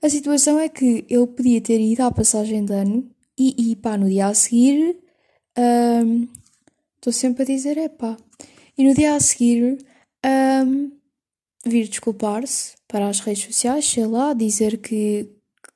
a 0.00 0.08
situação 0.08 0.60
é 0.60 0.68
que 0.68 1.04
ele 1.08 1.26
podia 1.26 1.60
ter 1.60 1.80
ido 1.80 2.02
à 2.02 2.12
passagem 2.12 2.64
de 2.64 2.72
ano 2.72 3.10
e, 3.36 3.72
e 3.72 3.74
pá, 3.76 3.96
no 3.96 4.08
dia 4.08 4.28
a 4.28 4.34
seguir. 4.34 4.96
Estou 5.56 7.10
um, 7.10 7.12
sempre 7.12 7.42
a 7.42 7.46
dizer 7.46 7.76
é 7.76 7.88
pá. 7.88 8.16
E 8.78 8.84
no 8.84 8.94
dia 8.94 9.16
a 9.16 9.20
seguir. 9.20 9.78
Um, 10.24 10.96
vir 11.68 11.88
desculpar-se 11.88 12.74
para 12.86 13.08
as 13.08 13.20
redes 13.20 13.44
sociais, 13.44 13.84
sei 13.84 14.06
lá, 14.06 14.32
dizer 14.32 14.78
que 14.78 15.28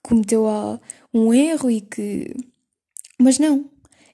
cometeu 0.02 0.46
um 1.12 1.34
erro 1.34 1.70
e 1.70 1.80
que. 1.80 2.34
Mas 3.18 3.38
não, 3.38 3.68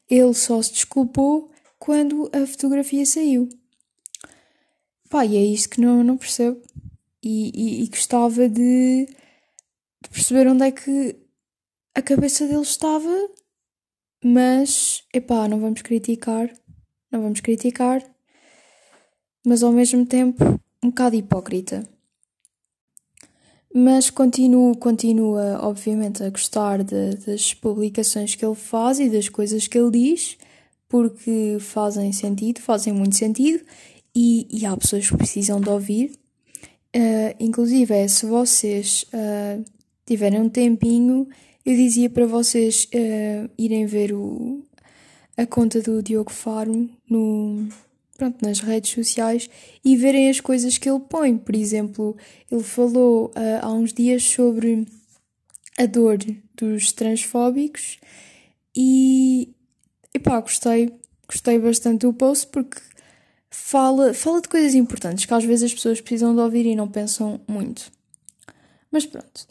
ele 0.08 0.34
só 0.34 0.60
se 0.62 0.72
desculpou 0.72 1.50
quando 1.78 2.30
a 2.32 2.46
fotografia 2.46 3.04
saiu. 3.04 3.48
Pá, 5.08 5.24
e 5.24 5.36
é 5.36 5.44
isto 5.44 5.70
que 5.70 5.80
não, 5.80 6.02
não 6.02 6.16
percebo. 6.16 6.60
E, 7.22 7.50
e, 7.54 7.84
e 7.84 7.88
gostava 7.88 8.48
de, 8.48 9.06
de 9.06 10.08
perceber 10.10 10.48
onde 10.48 10.64
é 10.64 10.70
que 10.70 11.16
a 11.94 12.02
cabeça 12.02 12.46
dele 12.46 12.60
estava, 12.60 13.28
mas, 14.22 15.02
epá, 15.12 15.48
não 15.48 15.60
vamos 15.60 15.82
criticar, 15.82 16.52
não 17.10 17.22
vamos 17.22 17.40
criticar, 17.40 18.04
mas 19.44 19.62
ao 19.62 19.72
mesmo 19.72 20.04
tempo 20.04 20.60
um 20.82 20.88
bocado 20.88 21.16
hipócrita. 21.16 21.88
Mas 23.74 24.08
continuo, 24.08 24.76
continua, 24.76 25.58
obviamente, 25.62 26.22
a 26.22 26.30
gostar 26.30 26.82
de, 26.82 27.16
das 27.26 27.52
publicações 27.52 28.34
que 28.34 28.44
ele 28.44 28.54
faz 28.54 28.98
e 28.98 29.10
das 29.10 29.28
coisas 29.28 29.66
que 29.66 29.78
ele 29.78 29.90
diz, 29.90 30.38
porque 30.88 31.58
fazem 31.60 32.12
sentido, 32.12 32.60
fazem 32.60 32.92
muito 32.92 33.16
sentido, 33.16 33.64
e, 34.16 34.48
e 34.50 34.64
há 34.64 34.74
pessoas 34.74 35.10
que 35.10 35.16
precisam 35.18 35.60
de 35.60 35.68
ouvir. 35.68 36.12
Uh, 36.96 37.36
inclusive, 37.38 37.92
é, 37.92 38.08
se 38.08 38.24
vocês 38.24 39.04
uh, 39.12 39.62
tiverem 40.06 40.40
um 40.40 40.48
tempinho, 40.48 41.28
eu 41.66 41.76
dizia 41.76 42.08
para 42.08 42.24
vocês 42.24 42.88
uh, 42.94 43.50
irem 43.58 43.84
ver 43.84 44.14
o, 44.14 44.64
a 45.36 45.44
conta 45.44 45.82
do 45.82 46.02
Diogo 46.02 46.32
Faro 46.32 46.88
no, 47.06 47.68
pronto, 48.16 48.42
nas 48.42 48.60
redes 48.60 48.92
sociais 48.92 49.50
e 49.84 49.94
verem 49.96 50.30
as 50.30 50.40
coisas 50.40 50.78
que 50.78 50.88
ele 50.88 51.00
põe. 51.00 51.36
Por 51.36 51.54
exemplo, 51.54 52.16
ele 52.50 52.62
falou 52.62 53.30
há 53.60 53.70
uns 53.70 53.92
dias 53.92 54.22
sobre 54.22 54.86
a 55.76 55.84
dor 55.84 56.16
dos 56.54 56.90
transfóbicos 56.90 57.98
e, 58.74 59.50
epá, 60.14 60.40
gostei, 60.40 60.90
gostei 61.28 61.58
bastante 61.58 62.06
do 62.06 62.14
post 62.14 62.46
porque 62.46 62.80
fala, 63.56 64.12
fala 64.12 64.42
de 64.42 64.48
coisas 64.48 64.74
importantes 64.74 65.24
que 65.24 65.32
às 65.32 65.44
vezes 65.44 65.64
as 65.64 65.74
pessoas 65.74 66.00
precisam 66.00 66.34
de 66.34 66.40
ouvir 66.40 66.66
e 66.66 66.76
não 66.76 66.86
pensam 66.86 67.40
muito. 67.48 67.90
Mas 68.92 69.06
pronto. 69.06 69.46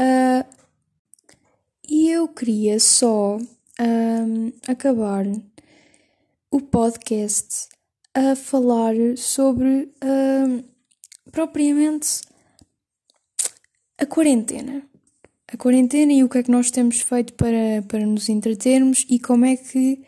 Uh, 0.00 0.44
e 1.86 2.10
eu 2.10 2.26
queria 2.26 2.80
só 2.80 3.36
um, 3.36 4.52
acabar 4.66 5.26
o 6.50 6.60
podcast 6.60 7.68
a 8.14 8.34
falar 8.34 8.94
sobre 9.16 9.92
uh, 10.02 10.64
propriamente 11.30 12.22
a 13.98 14.06
quarentena. 14.06 14.82
A 15.46 15.56
quarentena 15.56 16.12
e 16.12 16.24
o 16.24 16.28
que 16.28 16.38
é 16.38 16.42
que 16.42 16.50
nós 16.50 16.70
temos 16.70 17.00
feito 17.00 17.34
para, 17.34 17.82
para 17.86 18.04
nos 18.06 18.28
entretermos 18.28 19.06
e 19.08 19.20
como 19.20 19.44
é 19.44 19.56
que 19.56 20.02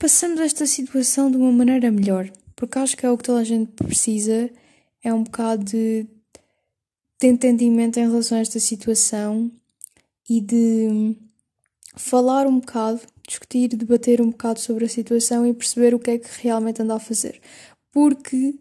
passamos 0.00 0.40
esta 0.40 0.66
situação 0.66 1.30
de 1.30 1.36
uma 1.36 1.52
maneira 1.52 1.90
melhor. 1.90 2.28
Porque 2.56 2.78
acho 2.78 2.96
que 2.96 3.04
é 3.06 3.10
o 3.10 3.18
que 3.18 3.24
toda 3.24 3.40
a 3.40 3.44
gente 3.44 3.70
precisa, 3.72 4.50
é 5.04 5.12
um 5.12 5.22
bocado 5.22 5.62
de, 5.62 6.06
de 7.20 7.26
entendimento 7.28 8.00
em 8.00 8.08
relação 8.08 8.38
a 8.38 8.40
esta 8.40 8.58
situação 8.58 9.52
e 10.28 10.40
de 10.40 11.16
falar 11.94 12.46
um 12.46 12.58
bocado 12.60 13.00
discutir, 13.28 13.68
debater 13.68 14.20
um 14.20 14.30
bocado 14.30 14.58
sobre 14.58 14.86
a 14.86 14.88
situação 14.88 15.46
e 15.46 15.54
perceber 15.54 15.94
o 15.94 15.98
que 15.98 16.10
é 16.10 16.18
que 16.18 16.28
realmente 16.40 16.82
anda 16.82 16.96
a 16.96 17.00
fazer. 17.00 17.40
Porque 17.92 18.58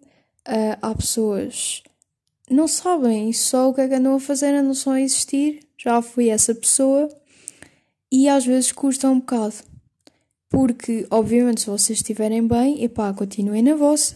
uh, 0.48 0.78
há 0.82 0.94
pessoas 0.94 1.82
não 2.50 2.68
sabem 2.68 3.32
só 3.32 3.70
o 3.70 3.74
que 3.74 3.82
é 3.82 3.88
que 3.88 3.94
andam 3.94 4.16
a 4.16 4.20
fazer, 4.20 4.54
andam 4.54 4.74
só 4.74 4.92
a 4.92 5.02
existir. 5.02 5.62
Já 5.78 6.02
fui 6.02 6.30
essa 6.30 6.54
pessoa 6.54 7.08
e 8.12 8.28
às 8.28 8.46
vezes 8.46 8.72
custa 8.72 9.10
um 9.10 9.20
bocado. 9.20 9.56
Porque, 10.50 11.06
obviamente, 11.12 11.62
se 11.62 11.68
vocês 11.68 12.00
estiverem 12.00 12.46
bem, 12.48 12.84
epá, 12.84 13.14
continuem 13.14 13.62
na 13.62 13.76
vossa. 13.76 14.16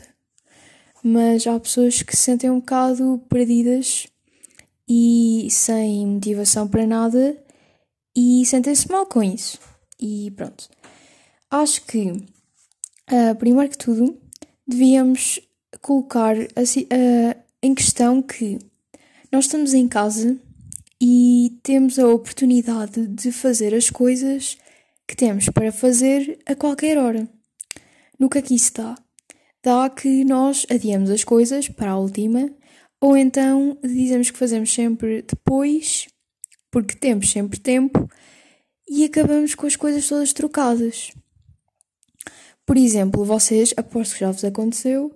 Mas 1.03 1.45
há 1.45 1.59
pessoas 1.59 2.01
que 2.01 2.15
se 2.15 2.23
sentem 2.23 2.49
um 2.49 2.59
bocado 2.59 3.21
perdidas 3.29 4.07
e 4.87 5.47
sem 5.51 6.07
motivação 6.07 6.67
para 6.67 6.87
nada 6.87 7.37
e 8.15 8.45
sentem-se 8.45 8.89
mal 8.91 9.05
com 9.05 9.21
isso. 9.21 9.59
E 9.99 10.31
pronto. 10.31 10.69
Acho 11.49 11.85
que, 11.85 12.11
uh, 12.11 13.35
primeiro 13.37 13.69
que 13.69 13.77
tudo, 13.77 14.17
devíamos 14.67 15.39
colocar 15.81 16.35
assim, 16.55 16.83
uh, 16.83 17.35
em 17.61 17.75
questão 17.75 18.21
que 18.21 18.57
nós 19.31 19.45
estamos 19.45 19.73
em 19.73 19.87
casa 19.87 20.37
e 21.01 21.57
temos 21.63 21.99
a 21.99 22.07
oportunidade 22.07 23.07
de 23.07 23.31
fazer 23.31 23.73
as 23.73 23.89
coisas 23.89 24.57
que 25.07 25.15
temos 25.15 25.49
para 25.49 25.71
fazer 25.71 26.39
a 26.45 26.55
qualquer 26.55 26.97
hora. 26.97 27.27
No 28.19 28.29
que 28.29 28.37
aqui 28.37 28.55
está? 28.55 28.95
Dá 29.63 29.89
que 29.89 30.23
nós 30.25 30.65
adiamos 30.69 31.09
as 31.09 31.23
coisas 31.23 31.69
para 31.69 31.91
a 31.91 31.97
última, 31.97 32.49
ou 33.01 33.15
então 33.15 33.77
dizemos 33.83 34.31
que 34.31 34.37
fazemos 34.37 34.73
sempre 34.73 35.21
depois, 35.21 36.07
porque 36.71 36.95
temos 36.95 37.31
sempre 37.31 37.59
tempo, 37.59 38.09
e 38.87 39.05
acabamos 39.05 39.55
com 39.55 39.65
as 39.65 39.75
coisas 39.75 40.07
todas 40.07 40.33
trocadas. 40.33 41.11
Por 42.65 42.77
exemplo, 42.77 43.25
vocês, 43.25 43.73
aposto 43.75 44.13
que 44.13 44.21
já 44.21 44.31
vos 44.31 44.43
aconteceu, 44.43 45.13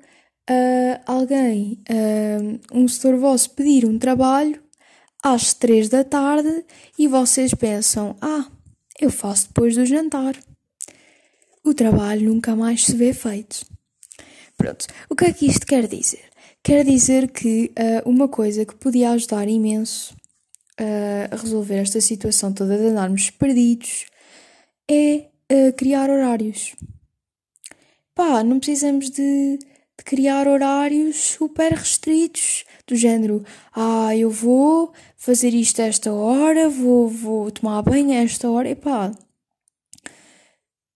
uh, 0.50 1.02
alguém, 1.06 1.82
uh, 1.90 2.60
um 2.74 2.88
setor 2.88 3.18
vosso 3.18 3.52
pedir 3.52 3.86
um 3.86 3.98
trabalho 3.98 4.62
às 5.24 5.54
três 5.54 5.90
da 5.90 6.04
tarde 6.04 6.66
e 6.98 7.08
vocês 7.08 7.54
pensam: 7.54 8.16
ah, 8.22 8.50
eu 9.00 9.10
faço 9.10 9.48
depois 9.48 9.76
do 9.76 9.86
jantar. 9.86 10.36
O 11.64 11.74
trabalho 11.74 12.30
nunca 12.34 12.56
mais 12.56 12.86
se 12.86 12.96
vê 12.96 13.14
feito. 13.14 13.66
Pronto, 14.58 14.88
o 15.10 15.16
que 15.16 15.26
é 15.26 15.34
que 15.34 15.46
isto 15.46 15.66
quer 15.66 15.88
dizer? 15.88 16.26
Quer 16.64 16.84
dizer 16.84 17.30
que 17.30 17.72
uh, 17.78 18.10
uma 18.10 18.28
coisa 18.28 18.66
que 18.66 18.76
podia 18.76 19.12
ajudar 19.12 19.48
imenso 19.48 20.16
uh, 20.80 21.28
a 21.32 21.36
resolver 21.36 21.76
esta 21.76 22.02
situação 22.02 22.54
toda 22.54 22.78
de 22.78 22.86
andarmos 22.86 23.30
perdidos 23.30 24.06
é 24.90 25.28
uh, 25.52 25.74
criar 25.74 26.10
horários. 26.10 26.76
Pá, 28.16 28.44
não 28.44 28.60
precisamos 28.60 29.10
de 29.12 29.60
de 29.98 30.04
criar 30.04 30.48
horários 30.48 31.18
super 31.18 31.74
restritos, 31.74 32.66
do 32.88 32.96
género, 32.96 33.44
ah, 33.76 34.16
eu 34.16 34.30
vou 34.30 34.94
fazer 35.16 35.54
isto 35.54 35.82
a 35.82 35.86
esta 35.86 36.12
hora, 36.14 36.70
vou, 36.70 37.10
vou 37.10 37.52
tomar 37.52 37.82
banho 37.82 38.12
a 38.12 38.24
esta 38.24 38.50
hora, 38.50 38.70
e 38.70 38.76
pá, 38.76 39.12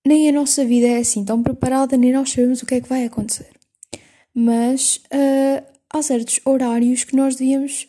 nem 0.08 0.30
a 0.30 0.32
nossa 0.32 0.66
vida 0.66 0.88
é 0.88 0.98
assim 0.98 1.24
tão 1.26 1.44
preparada, 1.44 1.98
nem 1.98 2.14
nós 2.14 2.32
sabemos 2.32 2.62
o 2.62 2.66
que 2.66 2.76
é 2.76 2.82
que 2.82 2.90
vai 2.90 3.06
acontecer. 3.06 3.52
Mas 4.34 4.98
uh, 5.14 5.64
há 5.94 6.02
certos 6.02 6.40
horários 6.46 7.04
que 7.04 7.16
nós 7.16 7.36
devíamos 7.36 7.88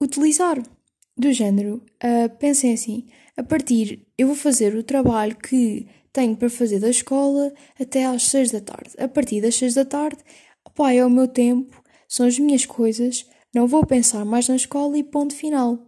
utilizar, 0.00 0.62
do 1.16 1.32
género, 1.32 1.82
uh, 2.04 2.28
pensem 2.38 2.74
assim, 2.74 3.06
a 3.36 3.42
partir, 3.42 4.06
eu 4.18 4.26
vou 4.26 4.36
fazer 4.36 4.74
o 4.74 4.82
trabalho 4.82 5.34
que 5.34 5.86
tenho 6.12 6.36
para 6.36 6.50
fazer 6.50 6.78
da 6.78 6.90
escola 6.90 7.52
até 7.80 8.04
às 8.04 8.24
6 8.24 8.50
da 8.50 8.60
tarde. 8.60 8.90
A 8.98 9.08
partir 9.08 9.40
das 9.40 9.54
6 9.54 9.74
da 9.74 9.84
tarde, 9.84 10.18
opa, 10.64 10.92
é 10.92 11.04
o 11.04 11.10
meu 11.10 11.26
tempo, 11.26 11.82
são 12.08 12.26
as 12.26 12.38
minhas 12.38 12.66
coisas, 12.66 13.26
não 13.54 13.66
vou 13.66 13.84
pensar 13.84 14.24
mais 14.24 14.48
na 14.48 14.56
escola 14.56 14.96
e 14.98 15.02
ponto 15.02 15.34
final. 15.34 15.78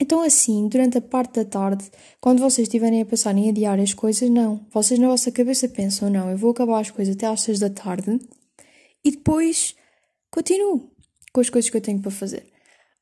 Então, 0.00 0.22
assim, 0.22 0.68
durante 0.68 0.98
a 0.98 1.00
parte 1.00 1.34
da 1.34 1.44
tarde, 1.44 1.90
quando 2.20 2.38
vocês 2.38 2.68
estiverem 2.68 3.02
a 3.02 3.06
pensar 3.06 3.36
em 3.36 3.48
adiar 3.48 3.80
as 3.80 3.92
coisas, 3.92 4.30
não. 4.30 4.64
Vocês 4.70 5.00
na 5.00 5.08
vossa 5.08 5.32
cabeça 5.32 5.68
pensam, 5.68 6.08
não, 6.08 6.30
eu 6.30 6.36
vou 6.36 6.52
acabar 6.52 6.80
as 6.80 6.90
coisas 6.90 7.16
até 7.16 7.26
às 7.26 7.40
6 7.40 7.58
da 7.58 7.68
tarde 7.68 8.20
e 9.04 9.10
depois 9.10 9.74
continuo 10.30 10.90
com 11.32 11.40
as 11.40 11.50
coisas 11.50 11.68
que 11.68 11.76
eu 11.76 11.80
tenho 11.80 12.00
para 12.00 12.12
fazer. 12.12 12.46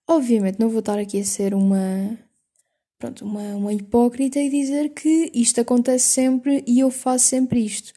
Obviamente, 0.09 0.59
não 0.59 0.71
vou 0.71 0.79
estar 0.79 0.99
aqui 0.99 1.21
a 1.21 1.25
ser 1.25 1.53
uma 1.53 2.19
pronto, 2.99 3.25
uma, 3.25 3.57
uma 3.57 3.73
hipócrita 3.75 4.41
e 4.41 4.49
dizer 4.49 4.91
que 4.91 5.31
isto 5.35 5.61
acontece 5.61 6.07
sempre 6.07 6.65
e 6.67 6.81
eu 6.81 6.91
faço 6.91 7.27
sempre 7.27 7.65
isto. 7.65 7.93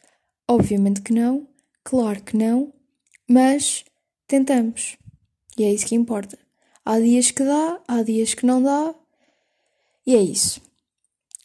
Obviamente 0.48 1.00
que 1.00 1.12
não, 1.12 1.48
claro 1.84 2.22
que 2.22 2.36
não, 2.36 2.72
mas 3.28 3.84
tentamos. 4.30 4.96
E 5.58 5.64
é 5.64 5.72
isso 5.72 5.86
que 5.86 5.94
importa. 5.94 6.38
Há 6.84 6.98
dias 6.98 7.30
que 7.30 7.44
dá, 7.44 7.80
há 7.86 8.02
dias 8.02 8.32
que 8.32 8.46
não 8.46 8.62
dá, 8.62 8.94
e 10.06 10.14
é 10.14 10.22
isso. 10.22 10.62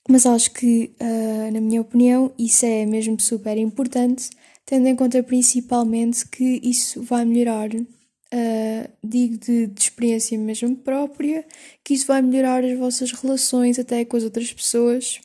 Mas 0.07 0.25
acho 0.25 0.51
que, 0.51 0.95
uh, 1.01 1.51
na 1.51 1.59
minha 1.59 1.81
opinião, 1.81 2.31
isso 2.37 2.65
é 2.65 2.85
mesmo 2.85 3.19
super 3.19 3.57
importante, 3.57 4.29
tendo 4.65 4.87
em 4.87 4.95
conta 4.95 5.21
principalmente 5.23 6.27
que 6.27 6.61
isso 6.63 7.01
vai 7.01 7.25
melhorar 7.25 7.69
Uh, 8.33 8.89
digo 9.01 9.37
de, 9.37 9.67
de, 9.67 9.81
experiência 9.81 10.37
mesmo 10.37 10.75
própria, 10.75 11.45
que 11.83 11.93
isso 11.93 12.07
vai 12.07 12.21
melhorar 12.21 12.65
as 12.65 12.77
vossas 12.77 13.11
relações 13.11 13.79
até 13.79 14.03
com 14.03 14.17
as 14.17 14.23
outras 14.23 14.51
pessoas, 14.51 15.21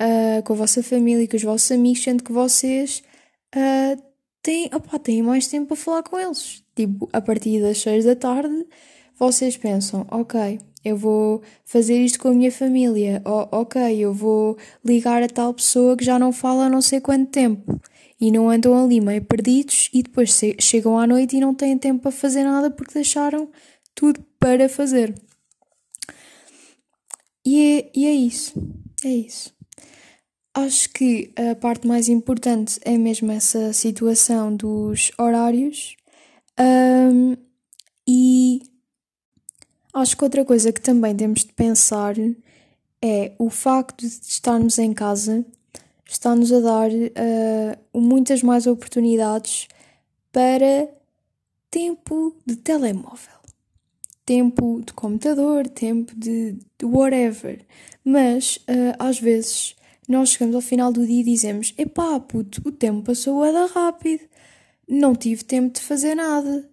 uh, 0.00 0.42
com 0.42 0.54
a 0.54 0.56
vossa 0.56 0.82
família 0.82 1.28
com 1.28 1.36
os 1.36 1.42
vossos 1.44 1.70
amigos, 1.70 2.02
sendo 2.02 2.24
que 2.24 2.32
vocês 2.32 3.04
têm, 4.46 4.70
opa, 4.72 4.96
têm 4.96 5.22
mais 5.22 5.48
tempo 5.48 5.66
para 5.66 5.76
falar 5.76 6.02
com 6.04 6.18
eles. 6.18 6.62
Tipo, 6.76 7.08
a 7.12 7.20
partir 7.20 7.60
das 7.60 7.78
6 7.78 8.04
da 8.04 8.14
tarde, 8.14 8.64
vocês 9.18 9.56
pensam, 9.56 10.06
ok, 10.08 10.60
eu 10.84 10.96
vou 10.96 11.42
fazer 11.64 11.98
isto 11.98 12.20
com 12.20 12.28
a 12.28 12.32
minha 12.32 12.52
família, 12.52 13.20
oh, 13.24 13.48
ok, 13.50 13.82
eu 13.98 14.14
vou 14.14 14.56
ligar 14.84 15.20
a 15.20 15.28
tal 15.28 15.52
pessoa 15.52 15.96
que 15.96 16.04
já 16.04 16.16
não 16.16 16.30
fala 16.30 16.66
há 16.66 16.68
não 16.68 16.80
sei 16.80 17.00
quanto 17.00 17.28
tempo 17.28 17.80
e 18.20 18.30
não 18.30 18.48
andam 18.48 18.84
ali 18.84 19.00
meio 19.00 19.24
perdidos 19.24 19.90
e 19.92 20.02
depois 20.02 20.38
chegam 20.60 20.96
à 20.96 21.06
noite 21.08 21.36
e 21.36 21.40
não 21.40 21.52
têm 21.52 21.76
tempo 21.76 22.02
para 22.02 22.12
fazer 22.12 22.44
nada 22.44 22.70
porque 22.70 22.94
deixaram 22.94 23.50
tudo 23.96 24.24
para 24.38 24.68
fazer. 24.68 25.12
E 27.44 27.78
é, 27.78 27.90
e 27.94 28.06
é 28.06 28.12
isso. 28.12 28.54
É 29.04 29.08
isso. 29.08 29.55
Acho 30.56 30.88
que 30.88 31.30
a 31.36 31.54
parte 31.54 31.86
mais 31.86 32.08
importante 32.08 32.80
é 32.82 32.96
mesmo 32.96 33.30
essa 33.30 33.74
situação 33.74 34.56
dos 34.56 35.12
horários. 35.18 35.94
Um, 36.58 37.36
e 38.08 38.62
acho 39.92 40.16
que 40.16 40.24
outra 40.24 40.46
coisa 40.46 40.72
que 40.72 40.80
também 40.80 41.14
temos 41.14 41.44
de 41.44 41.52
pensar 41.52 42.14
é 43.02 43.32
o 43.38 43.50
facto 43.50 44.00
de 44.00 44.06
estarmos 44.06 44.78
em 44.78 44.94
casa 44.94 45.44
está-nos 46.06 46.50
a 46.50 46.60
dar 46.60 46.90
uh, 46.90 48.00
muitas 48.00 48.42
mais 48.42 48.66
oportunidades 48.66 49.68
para 50.32 50.88
tempo 51.70 52.34
de 52.46 52.56
telemóvel, 52.56 53.40
tempo 54.24 54.80
de 54.86 54.94
computador, 54.94 55.68
tempo 55.68 56.14
de, 56.16 56.52
de 56.78 56.86
whatever. 56.86 57.60
Mas 58.02 58.56
uh, 58.56 58.96
às 58.98 59.20
vezes 59.20 59.76
nós 60.08 60.30
chegamos 60.30 60.54
ao 60.54 60.60
final 60.60 60.92
do 60.92 61.06
dia 61.06 61.20
e 61.20 61.24
dizemos: 61.24 61.74
Epá, 61.76 62.18
puto, 62.20 62.62
o 62.64 62.72
tempo 62.72 63.02
passou 63.02 63.42
a 63.42 63.66
rápido, 63.66 64.24
não 64.88 65.14
tive 65.14 65.44
tempo 65.44 65.74
de 65.74 65.80
fazer 65.80 66.14
nada. 66.14 66.68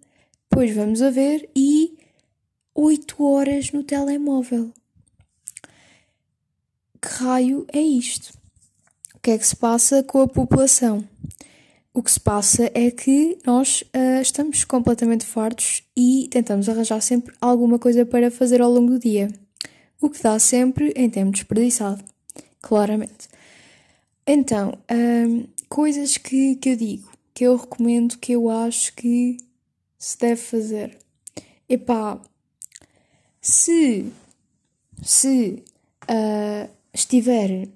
Pois 0.48 0.74
vamos 0.74 1.02
a 1.02 1.10
ver 1.10 1.50
e 1.56 1.98
8 2.74 3.24
horas 3.24 3.72
no 3.72 3.82
telemóvel. 3.82 4.72
Que 7.00 7.08
raio 7.08 7.66
é 7.72 7.80
isto? 7.80 8.32
que 9.24 9.30
é 9.30 9.38
que 9.38 9.46
se 9.46 9.56
passa 9.56 10.02
com 10.02 10.20
a 10.20 10.28
população? 10.28 11.02
O 11.94 12.02
que 12.02 12.12
se 12.12 12.20
passa 12.20 12.70
é 12.74 12.90
que 12.90 13.38
nós 13.46 13.80
uh, 13.80 14.20
estamos 14.20 14.64
completamente 14.64 15.24
fartos 15.24 15.82
e 15.96 16.28
tentamos 16.30 16.68
arranjar 16.68 17.00
sempre 17.00 17.34
alguma 17.40 17.78
coisa 17.78 18.04
para 18.04 18.30
fazer 18.30 18.60
ao 18.60 18.70
longo 18.70 18.90
do 18.90 18.98
dia, 18.98 19.32
o 19.98 20.10
que 20.10 20.22
dá 20.22 20.38
sempre 20.38 20.92
em 20.94 21.08
tempo 21.08 21.30
desperdiçado, 21.30 22.04
claramente. 22.64 23.28
Então, 24.26 24.78
uh, 24.90 25.48
coisas 25.68 26.16
que, 26.16 26.56
que 26.56 26.70
eu 26.70 26.76
digo, 26.76 27.10
que 27.34 27.44
eu 27.44 27.56
recomendo, 27.56 28.16
que 28.16 28.32
eu 28.32 28.48
acho 28.48 28.94
que 28.94 29.36
se 29.98 30.18
deve 30.18 30.40
fazer. 30.40 30.98
Epá, 31.68 32.18
se, 33.40 34.06
se 35.02 35.62
uh, 36.04 36.70
estiver 36.92 37.68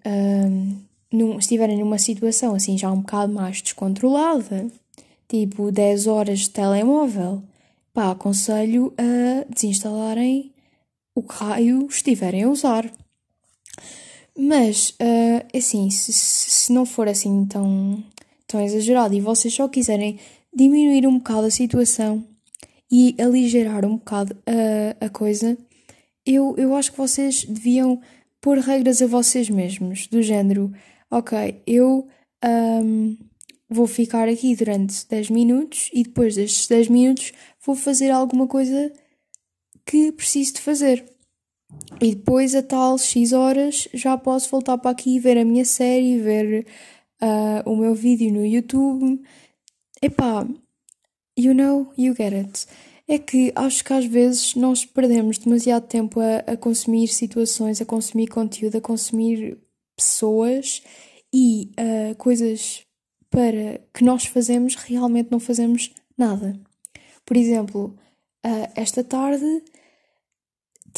num, 1.13 1.39
estiverem 1.39 1.79
numa 1.79 1.99
situação 1.99 2.55
assim 2.55 2.79
já 2.79 2.91
um 2.91 3.01
bocado 3.01 3.33
mais 3.33 3.61
descontrolada, 3.61 4.71
tipo 5.29 5.71
10 5.71 6.07
horas 6.07 6.41
de 6.41 6.51
telemóvel, 6.51 7.43
pá, 7.93 8.13
aconselho 8.13 8.95
a 8.97 9.45
desinstalarem 9.53 10.53
o 11.15 11.23
que 11.23 11.35
raio 11.35 11.87
estiverem 11.91 12.45
a 12.45 12.49
usar. 12.49 12.91
Mas, 14.39 14.91
uh, 14.91 15.57
assim, 15.57 15.91
se, 15.91 16.13
se 16.13 16.73
não 16.73 16.87
for 16.87 17.09
assim 17.09 17.45
tão, 17.45 18.05
tão 18.47 18.61
exagerado 18.61 19.13
e 19.13 19.21
vocês 19.21 19.53
só 19.53 19.67
quiserem 19.67 20.21
diminuir 20.55 21.09
um 21.09 21.19
bocado 21.19 21.49
a 21.49 21.51
situação 21.51 22.25
e 22.89 23.17
aligerar 23.21 23.85
um 23.85 23.97
bocado 23.97 24.37
a, 24.47 25.07
a 25.07 25.09
coisa, 25.09 25.59
eu, 26.25 26.55
eu 26.57 26.77
acho 26.77 26.93
que 26.93 26.99
vocês 26.99 27.45
deviam 27.45 28.01
pôr 28.41 28.59
regras 28.59 29.03
a 29.03 29.09
vocês 29.09 29.51
mesmos, 29.51 30.07
do 30.07 30.23
género, 30.23 30.73
ok, 31.11 31.61
eu 31.67 32.07
um, 32.45 33.17
vou 33.69 33.89
ficar 33.89 34.29
aqui 34.29 34.55
durante 34.55 35.05
10 35.09 35.31
minutos 35.31 35.91
e 35.93 36.05
depois 36.05 36.37
destes 36.37 36.69
10 36.69 36.89
minutos 36.89 37.33
vou 37.67 37.75
fazer 37.75 38.11
alguma 38.11 38.47
coisa 38.47 38.93
que 39.85 40.13
preciso 40.13 40.55
de 40.55 40.61
fazer. 40.61 41.18
E 42.01 42.15
depois, 42.15 42.55
a 42.55 42.63
tal 42.63 42.97
X 42.99 43.33
horas, 43.33 43.89
já 43.93 44.17
posso 44.17 44.51
voltar 44.51 44.79
para 44.79 44.91
aqui 44.91 45.17
e 45.17 45.21
ver 45.21 45.37
a 45.37 45.45
minha 45.45 45.65
série, 45.65 46.21
ver 46.21 46.67
uh, 47.21 47.71
o 47.71 47.77
meu 47.77 47.95
vídeo 47.95 48.33
no 48.33 48.45
YouTube. 48.45 49.21
Epá, 50.01 50.47
you 51.37 51.55
know, 51.55 51.93
you 51.97 52.15
get 52.15 52.33
it. 52.33 52.67
É 53.07 53.19
que 53.19 53.53
acho 53.55 53.85
que 53.85 53.93
às 53.93 54.05
vezes 54.05 54.55
nós 54.55 54.85
perdemos 54.85 55.39
demasiado 55.39 55.87
tempo 55.87 56.21
a, 56.21 56.53
a 56.53 56.57
consumir 56.57 57.09
situações, 57.09 57.81
a 57.81 57.87
consumir 57.87 58.29
conteúdo, 58.29 58.77
a 58.77 58.81
consumir 58.81 59.59
pessoas 59.97 60.83
e 61.33 61.71
uh, 61.79 62.15
coisas 62.17 62.83
para 63.31 63.81
que 63.93 64.05
nós 64.05 64.25
fazemos 64.25 64.75
realmente 64.75 65.31
não 65.31 65.41
fazemos 65.41 65.93
nada. 66.17 66.59
Por 67.25 67.37
exemplo, 67.37 67.97
uh, 68.47 68.71
esta 68.75 69.03
tarde 69.03 69.63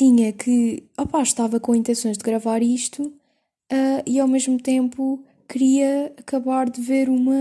tinha 0.01 0.33
que. 0.33 0.89
Opá, 0.99 1.23
estava 1.23 1.61
com 1.61 1.75
intenções 1.75 2.17
de 2.17 2.25
gravar 2.25 2.63
isto 2.63 3.03
uh, 3.03 4.03
e 4.07 4.19
ao 4.19 4.27
mesmo 4.27 4.59
tempo 4.59 5.23
queria 5.47 6.11
acabar 6.17 6.71
de 6.71 6.81
ver 6.81 7.11
uma. 7.11 7.35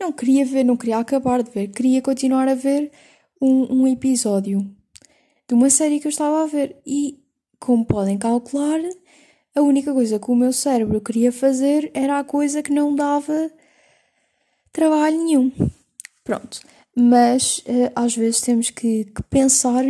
Não 0.00 0.10
queria 0.10 0.44
ver, 0.44 0.64
não 0.64 0.76
queria 0.76 0.98
acabar 0.98 1.44
de 1.44 1.50
ver, 1.52 1.68
queria 1.68 2.02
continuar 2.02 2.48
a 2.48 2.54
ver 2.56 2.90
um, 3.40 3.82
um 3.82 3.86
episódio 3.86 4.68
de 5.46 5.54
uma 5.54 5.70
série 5.70 6.00
que 6.00 6.08
eu 6.08 6.10
estava 6.10 6.42
a 6.42 6.46
ver. 6.46 6.76
E, 6.84 7.22
como 7.60 7.86
podem 7.86 8.18
calcular, 8.18 8.80
a 9.54 9.60
única 9.60 9.92
coisa 9.92 10.18
que 10.18 10.30
o 10.30 10.34
meu 10.34 10.52
cérebro 10.52 11.00
queria 11.00 11.30
fazer 11.30 11.88
era 11.94 12.18
a 12.18 12.24
coisa 12.24 12.64
que 12.64 12.72
não 12.72 12.96
dava 12.96 13.48
trabalho 14.72 15.18
nenhum. 15.18 15.52
Pronto. 16.24 16.60
Mas 16.96 17.58
uh, 17.58 17.92
às 17.94 18.16
vezes 18.16 18.40
temos 18.40 18.70
que, 18.70 19.04
que, 19.04 19.22
pensar, 19.22 19.84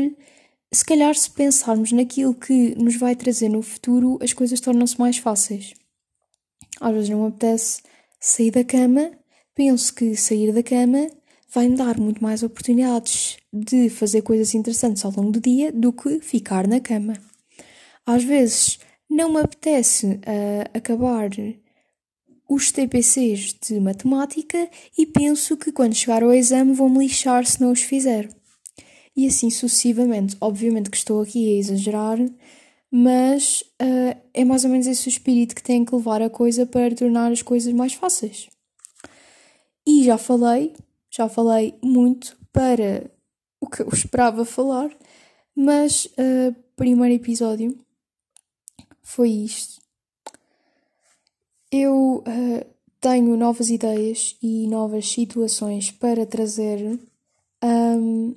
se 0.72 0.84
calhar, 0.84 1.14
se 1.14 1.30
pensarmos 1.30 1.90
naquilo 1.92 2.34
que 2.34 2.74
nos 2.76 2.96
vai 2.96 3.16
trazer 3.16 3.48
no 3.48 3.62
futuro, 3.62 4.18
as 4.22 4.32
coisas 4.32 4.60
tornam-se 4.60 4.98
mais 4.98 5.18
fáceis. 5.18 5.74
Às 6.80 6.92
vezes 6.92 7.08
não 7.10 7.22
me 7.22 7.28
apetece 7.28 7.82
sair 8.20 8.50
da 8.50 8.62
cama, 8.62 9.10
penso 9.54 9.92
que 9.94 10.16
sair 10.16 10.52
da 10.52 10.62
cama 10.62 11.10
vai 11.52 11.68
me 11.68 11.76
dar 11.76 11.98
muito 11.98 12.22
mais 12.22 12.42
oportunidades 12.42 13.36
de 13.52 13.90
fazer 13.90 14.22
coisas 14.22 14.54
interessantes 14.54 15.04
ao 15.04 15.12
longo 15.12 15.32
do 15.32 15.40
dia 15.40 15.72
do 15.72 15.92
que 15.92 16.20
ficar 16.20 16.66
na 16.68 16.80
cama. 16.80 17.14
Às 18.06 18.22
vezes 18.22 18.78
não 19.08 19.32
me 19.32 19.40
apetece 19.40 20.06
uh, 20.06 20.70
acabar 20.72 21.30
os 22.48 22.70
TPCs 22.70 23.56
de 23.60 23.80
matemática 23.80 24.70
e 24.96 25.04
penso 25.04 25.56
que 25.56 25.72
quando 25.72 25.94
chegar 25.94 26.22
ao 26.22 26.32
exame 26.32 26.72
vou-me 26.72 26.98
lixar 26.98 27.44
se 27.44 27.60
não 27.60 27.72
os 27.72 27.82
fizer. 27.82 28.28
E 29.16 29.26
assim 29.26 29.50
sucessivamente. 29.50 30.36
Obviamente 30.40 30.90
que 30.90 30.96
estou 30.96 31.22
aqui 31.22 31.54
a 31.54 31.58
exagerar, 31.58 32.18
mas 32.90 33.62
uh, 33.80 34.20
é 34.34 34.44
mais 34.44 34.64
ou 34.64 34.70
menos 34.70 34.86
esse 34.86 35.08
o 35.08 35.10
espírito 35.10 35.54
que 35.54 35.62
tem 35.62 35.84
que 35.84 35.94
levar 35.94 36.22
a 36.22 36.30
coisa 36.30 36.66
para 36.66 36.94
tornar 36.94 37.30
as 37.30 37.42
coisas 37.42 37.72
mais 37.72 37.94
fáceis. 37.94 38.48
E 39.86 40.04
já 40.04 40.18
falei, 40.18 40.74
já 41.10 41.28
falei 41.28 41.74
muito 41.82 42.36
para 42.52 43.10
o 43.60 43.66
que 43.68 43.82
eu 43.82 43.88
esperava 43.92 44.44
falar, 44.44 44.90
mas 45.54 46.06
uh, 46.06 46.54
primeiro 46.76 47.14
episódio 47.14 47.78
foi 49.02 49.30
isto. 49.30 49.80
Eu 51.70 52.24
uh, 52.26 52.66
tenho 53.00 53.36
novas 53.36 53.70
ideias 53.70 54.36
e 54.42 54.66
novas 54.66 55.08
situações 55.08 55.90
para 55.90 56.26
trazer. 56.26 56.98
Um, 57.62 58.34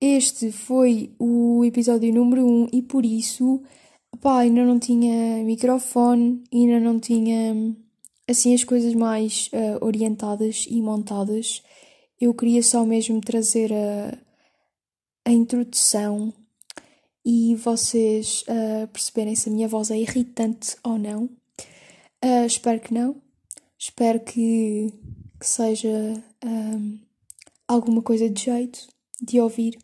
este 0.00 0.52
foi 0.52 1.14
o 1.18 1.64
episódio 1.64 2.12
número 2.12 2.46
1 2.46 2.48
um, 2.48 2.68
e 2.72 2.82
por 2.82 3.04
isso 3.04 3.62
pá, 4.20 4.40
ainda 4.40 4.64
não 4.64 4.78
tinha 4.78 5.42
microfone, 5.44 6.42
ainda 6.52 6.80
não 6.80 6.98
tinha 6.98 7.74
assim 8.28 8.54
as 8.54 8.64
coisas 8.64 8.94
mais 8.94 9.48
uh, 9.48 9.84
orientadas 9.84 10.66
e 10.68 10.80
montadas. 10.80 11.62
Eu 12.20 12.34
queria 12.34 12.62
só 12.62 12.84
mesmo 12.84 13.20
trazer 13.20 13.72
a, 13.72 14.18
a 15.26 15.32
introdução 15.32 16.32
e 17.24 17.54
vocês 17.56 18.42
uh, 18.42 18.86
perceberem 18.88 19.34
se 19.34 19.48
a 19.48 19.52
minha 19.52 19.68
voz 19.68 19.90
é 19.90 19.98
irritante 19.98 20.76
ou 20.82 20.98
não. 20.98 21.24
Uh, 22.24 22.46
espero 22.46 22.80
que 22.80 22.94
não. 22.94 23.16
Espero 23.78 24.20
que, 24.20 24.92
que 25.38 25.46
seja 25.46 25.88
um, 26.44 26.98
alguma 27.68 28.00
coisa 28.00 28.30
de 28.30 28.44
jeito 28.44 28.93
de 29.24 29.40
ouvir 29.40 29.78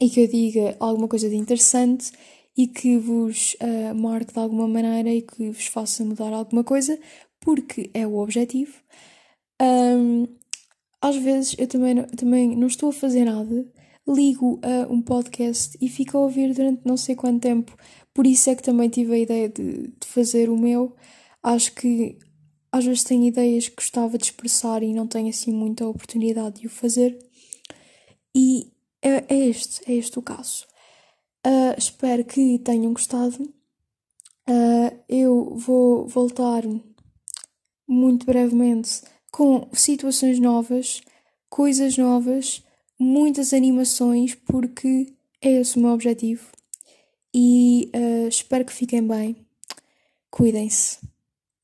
e 0.00 0.08
que 0.08 0.20
eu 0.20 0.28
diga 0.28 0.76
alguma 0.78 1.08
coisa 1.08 1.28
de 1.28 1.36
interessante 1.36 2.12
e 2.56 2.66
que 2.66 2.98
vos 2.98 3.54
uh, 3.54 3.94
marque 3.94 4.32
de 4.32 4.38
alguma 4.38 4.66
maneira 4.66 5.10
e 5.10 5.22
que 5.22 5.50
vos 5.50 5.66
faça 5.66 6.04
mudar 6.04 6.32
alguma 6.32 6.64
coisa, 6.64 6.98
porque 7.40 7.90
é 7.94 8.06
o 8.06 8.16
objetivo. 8.16 8.74
Um, 9.60 10.26
às 11.00 11.16
vezes 11.16 11.54
eu 11.58 11.66
também 11.66 11.94
não, 11.94 12.04
também 12.04 12.56
não 12.56 12.66
estou 12.66 12.90
a 12.90 12.92
fazer 12.92 13.24
nada 13.24 13.66
ligo 14.08 14.58
a 14.62 14.90
um 14.90 15.02
podcast 15.02 15.76
e 15.80 15.88
fico 15.88 16.16
a 16.16 16.20
ouvir 16.22 16.54
durante 16.54 16.80
não 16.84 16.96
sei 16.96 17.14
quanto 17.14 17.42
tempo. 17.42 17.76
Por 18.14 18.26
isso 18.26 18.48
é 18.48 18.54
que 18.56 18.62
também 18.62 18.88
tive 18.88 19.14
a 19.14 19.18
ideia 19.18 19.48
de, 19.48 19.88
de 19.88 20.06
fazer 20.06 20.48
o 20.48 20.56
meu. 20.56 20.96
Acho 21.42 21.74
que 21.74 22.18
às 22.72 22.84
vezes 22.84 23.04
tenho 23.04 23.24
ideias 23.24 23.68
que 23.68 23.76
gostava 23.76 24.16
de 24.16 24.24
expressar 24.24 24.82
e 24.82 24.94
não 24.94 25.06
tenho 25.06 25.28
assim 25.28 25.52
muita 25.52 25.86
oportunidade 25.86 26.60
de 26.60 26.66
o 26.66 26.70
fazer. 26.70 27.18
E 28.40 28.72
é, 29.02 29.24
é 29.34 29.48
este, 29.48 29.80
é 29.90 29.96
este 29.96 30.16
o 30.16 30.22
caso. 30.22 30.64
Uh, 31.44 31.74
espero 31.76 32.24
que 32.24 32.60
tenham 32.60 32.92
gostado. 32.92 33.42
Uh, 34.48 34.96
eu 35.08 35.56
vou 35.56 36.06
voltar 36.06 36.62
muito 37.84 38.24
brevemente 38.24 39.02
com 39.32 39.68
situações 39.72 40.38
novas, 40.38 41.00
coisas 41.50 41.98
novas 41.98 42.62
muitas 42.96 43.52
animações 43.52 44.36
porque 44.36 45.12
é 45.40 45.50
esse 45.60 45.76
o 45.76 45.80
meu 45.80 45.90
objetivo. 45.90 46.46
E 47.34 47.90
uh, 47.92 48.28
espero 48.28 48.64
que 48.64 48.72
fiquem 48.72 49.04
bem. 49.04 49.36
Cuidem-se. 50.30 50.98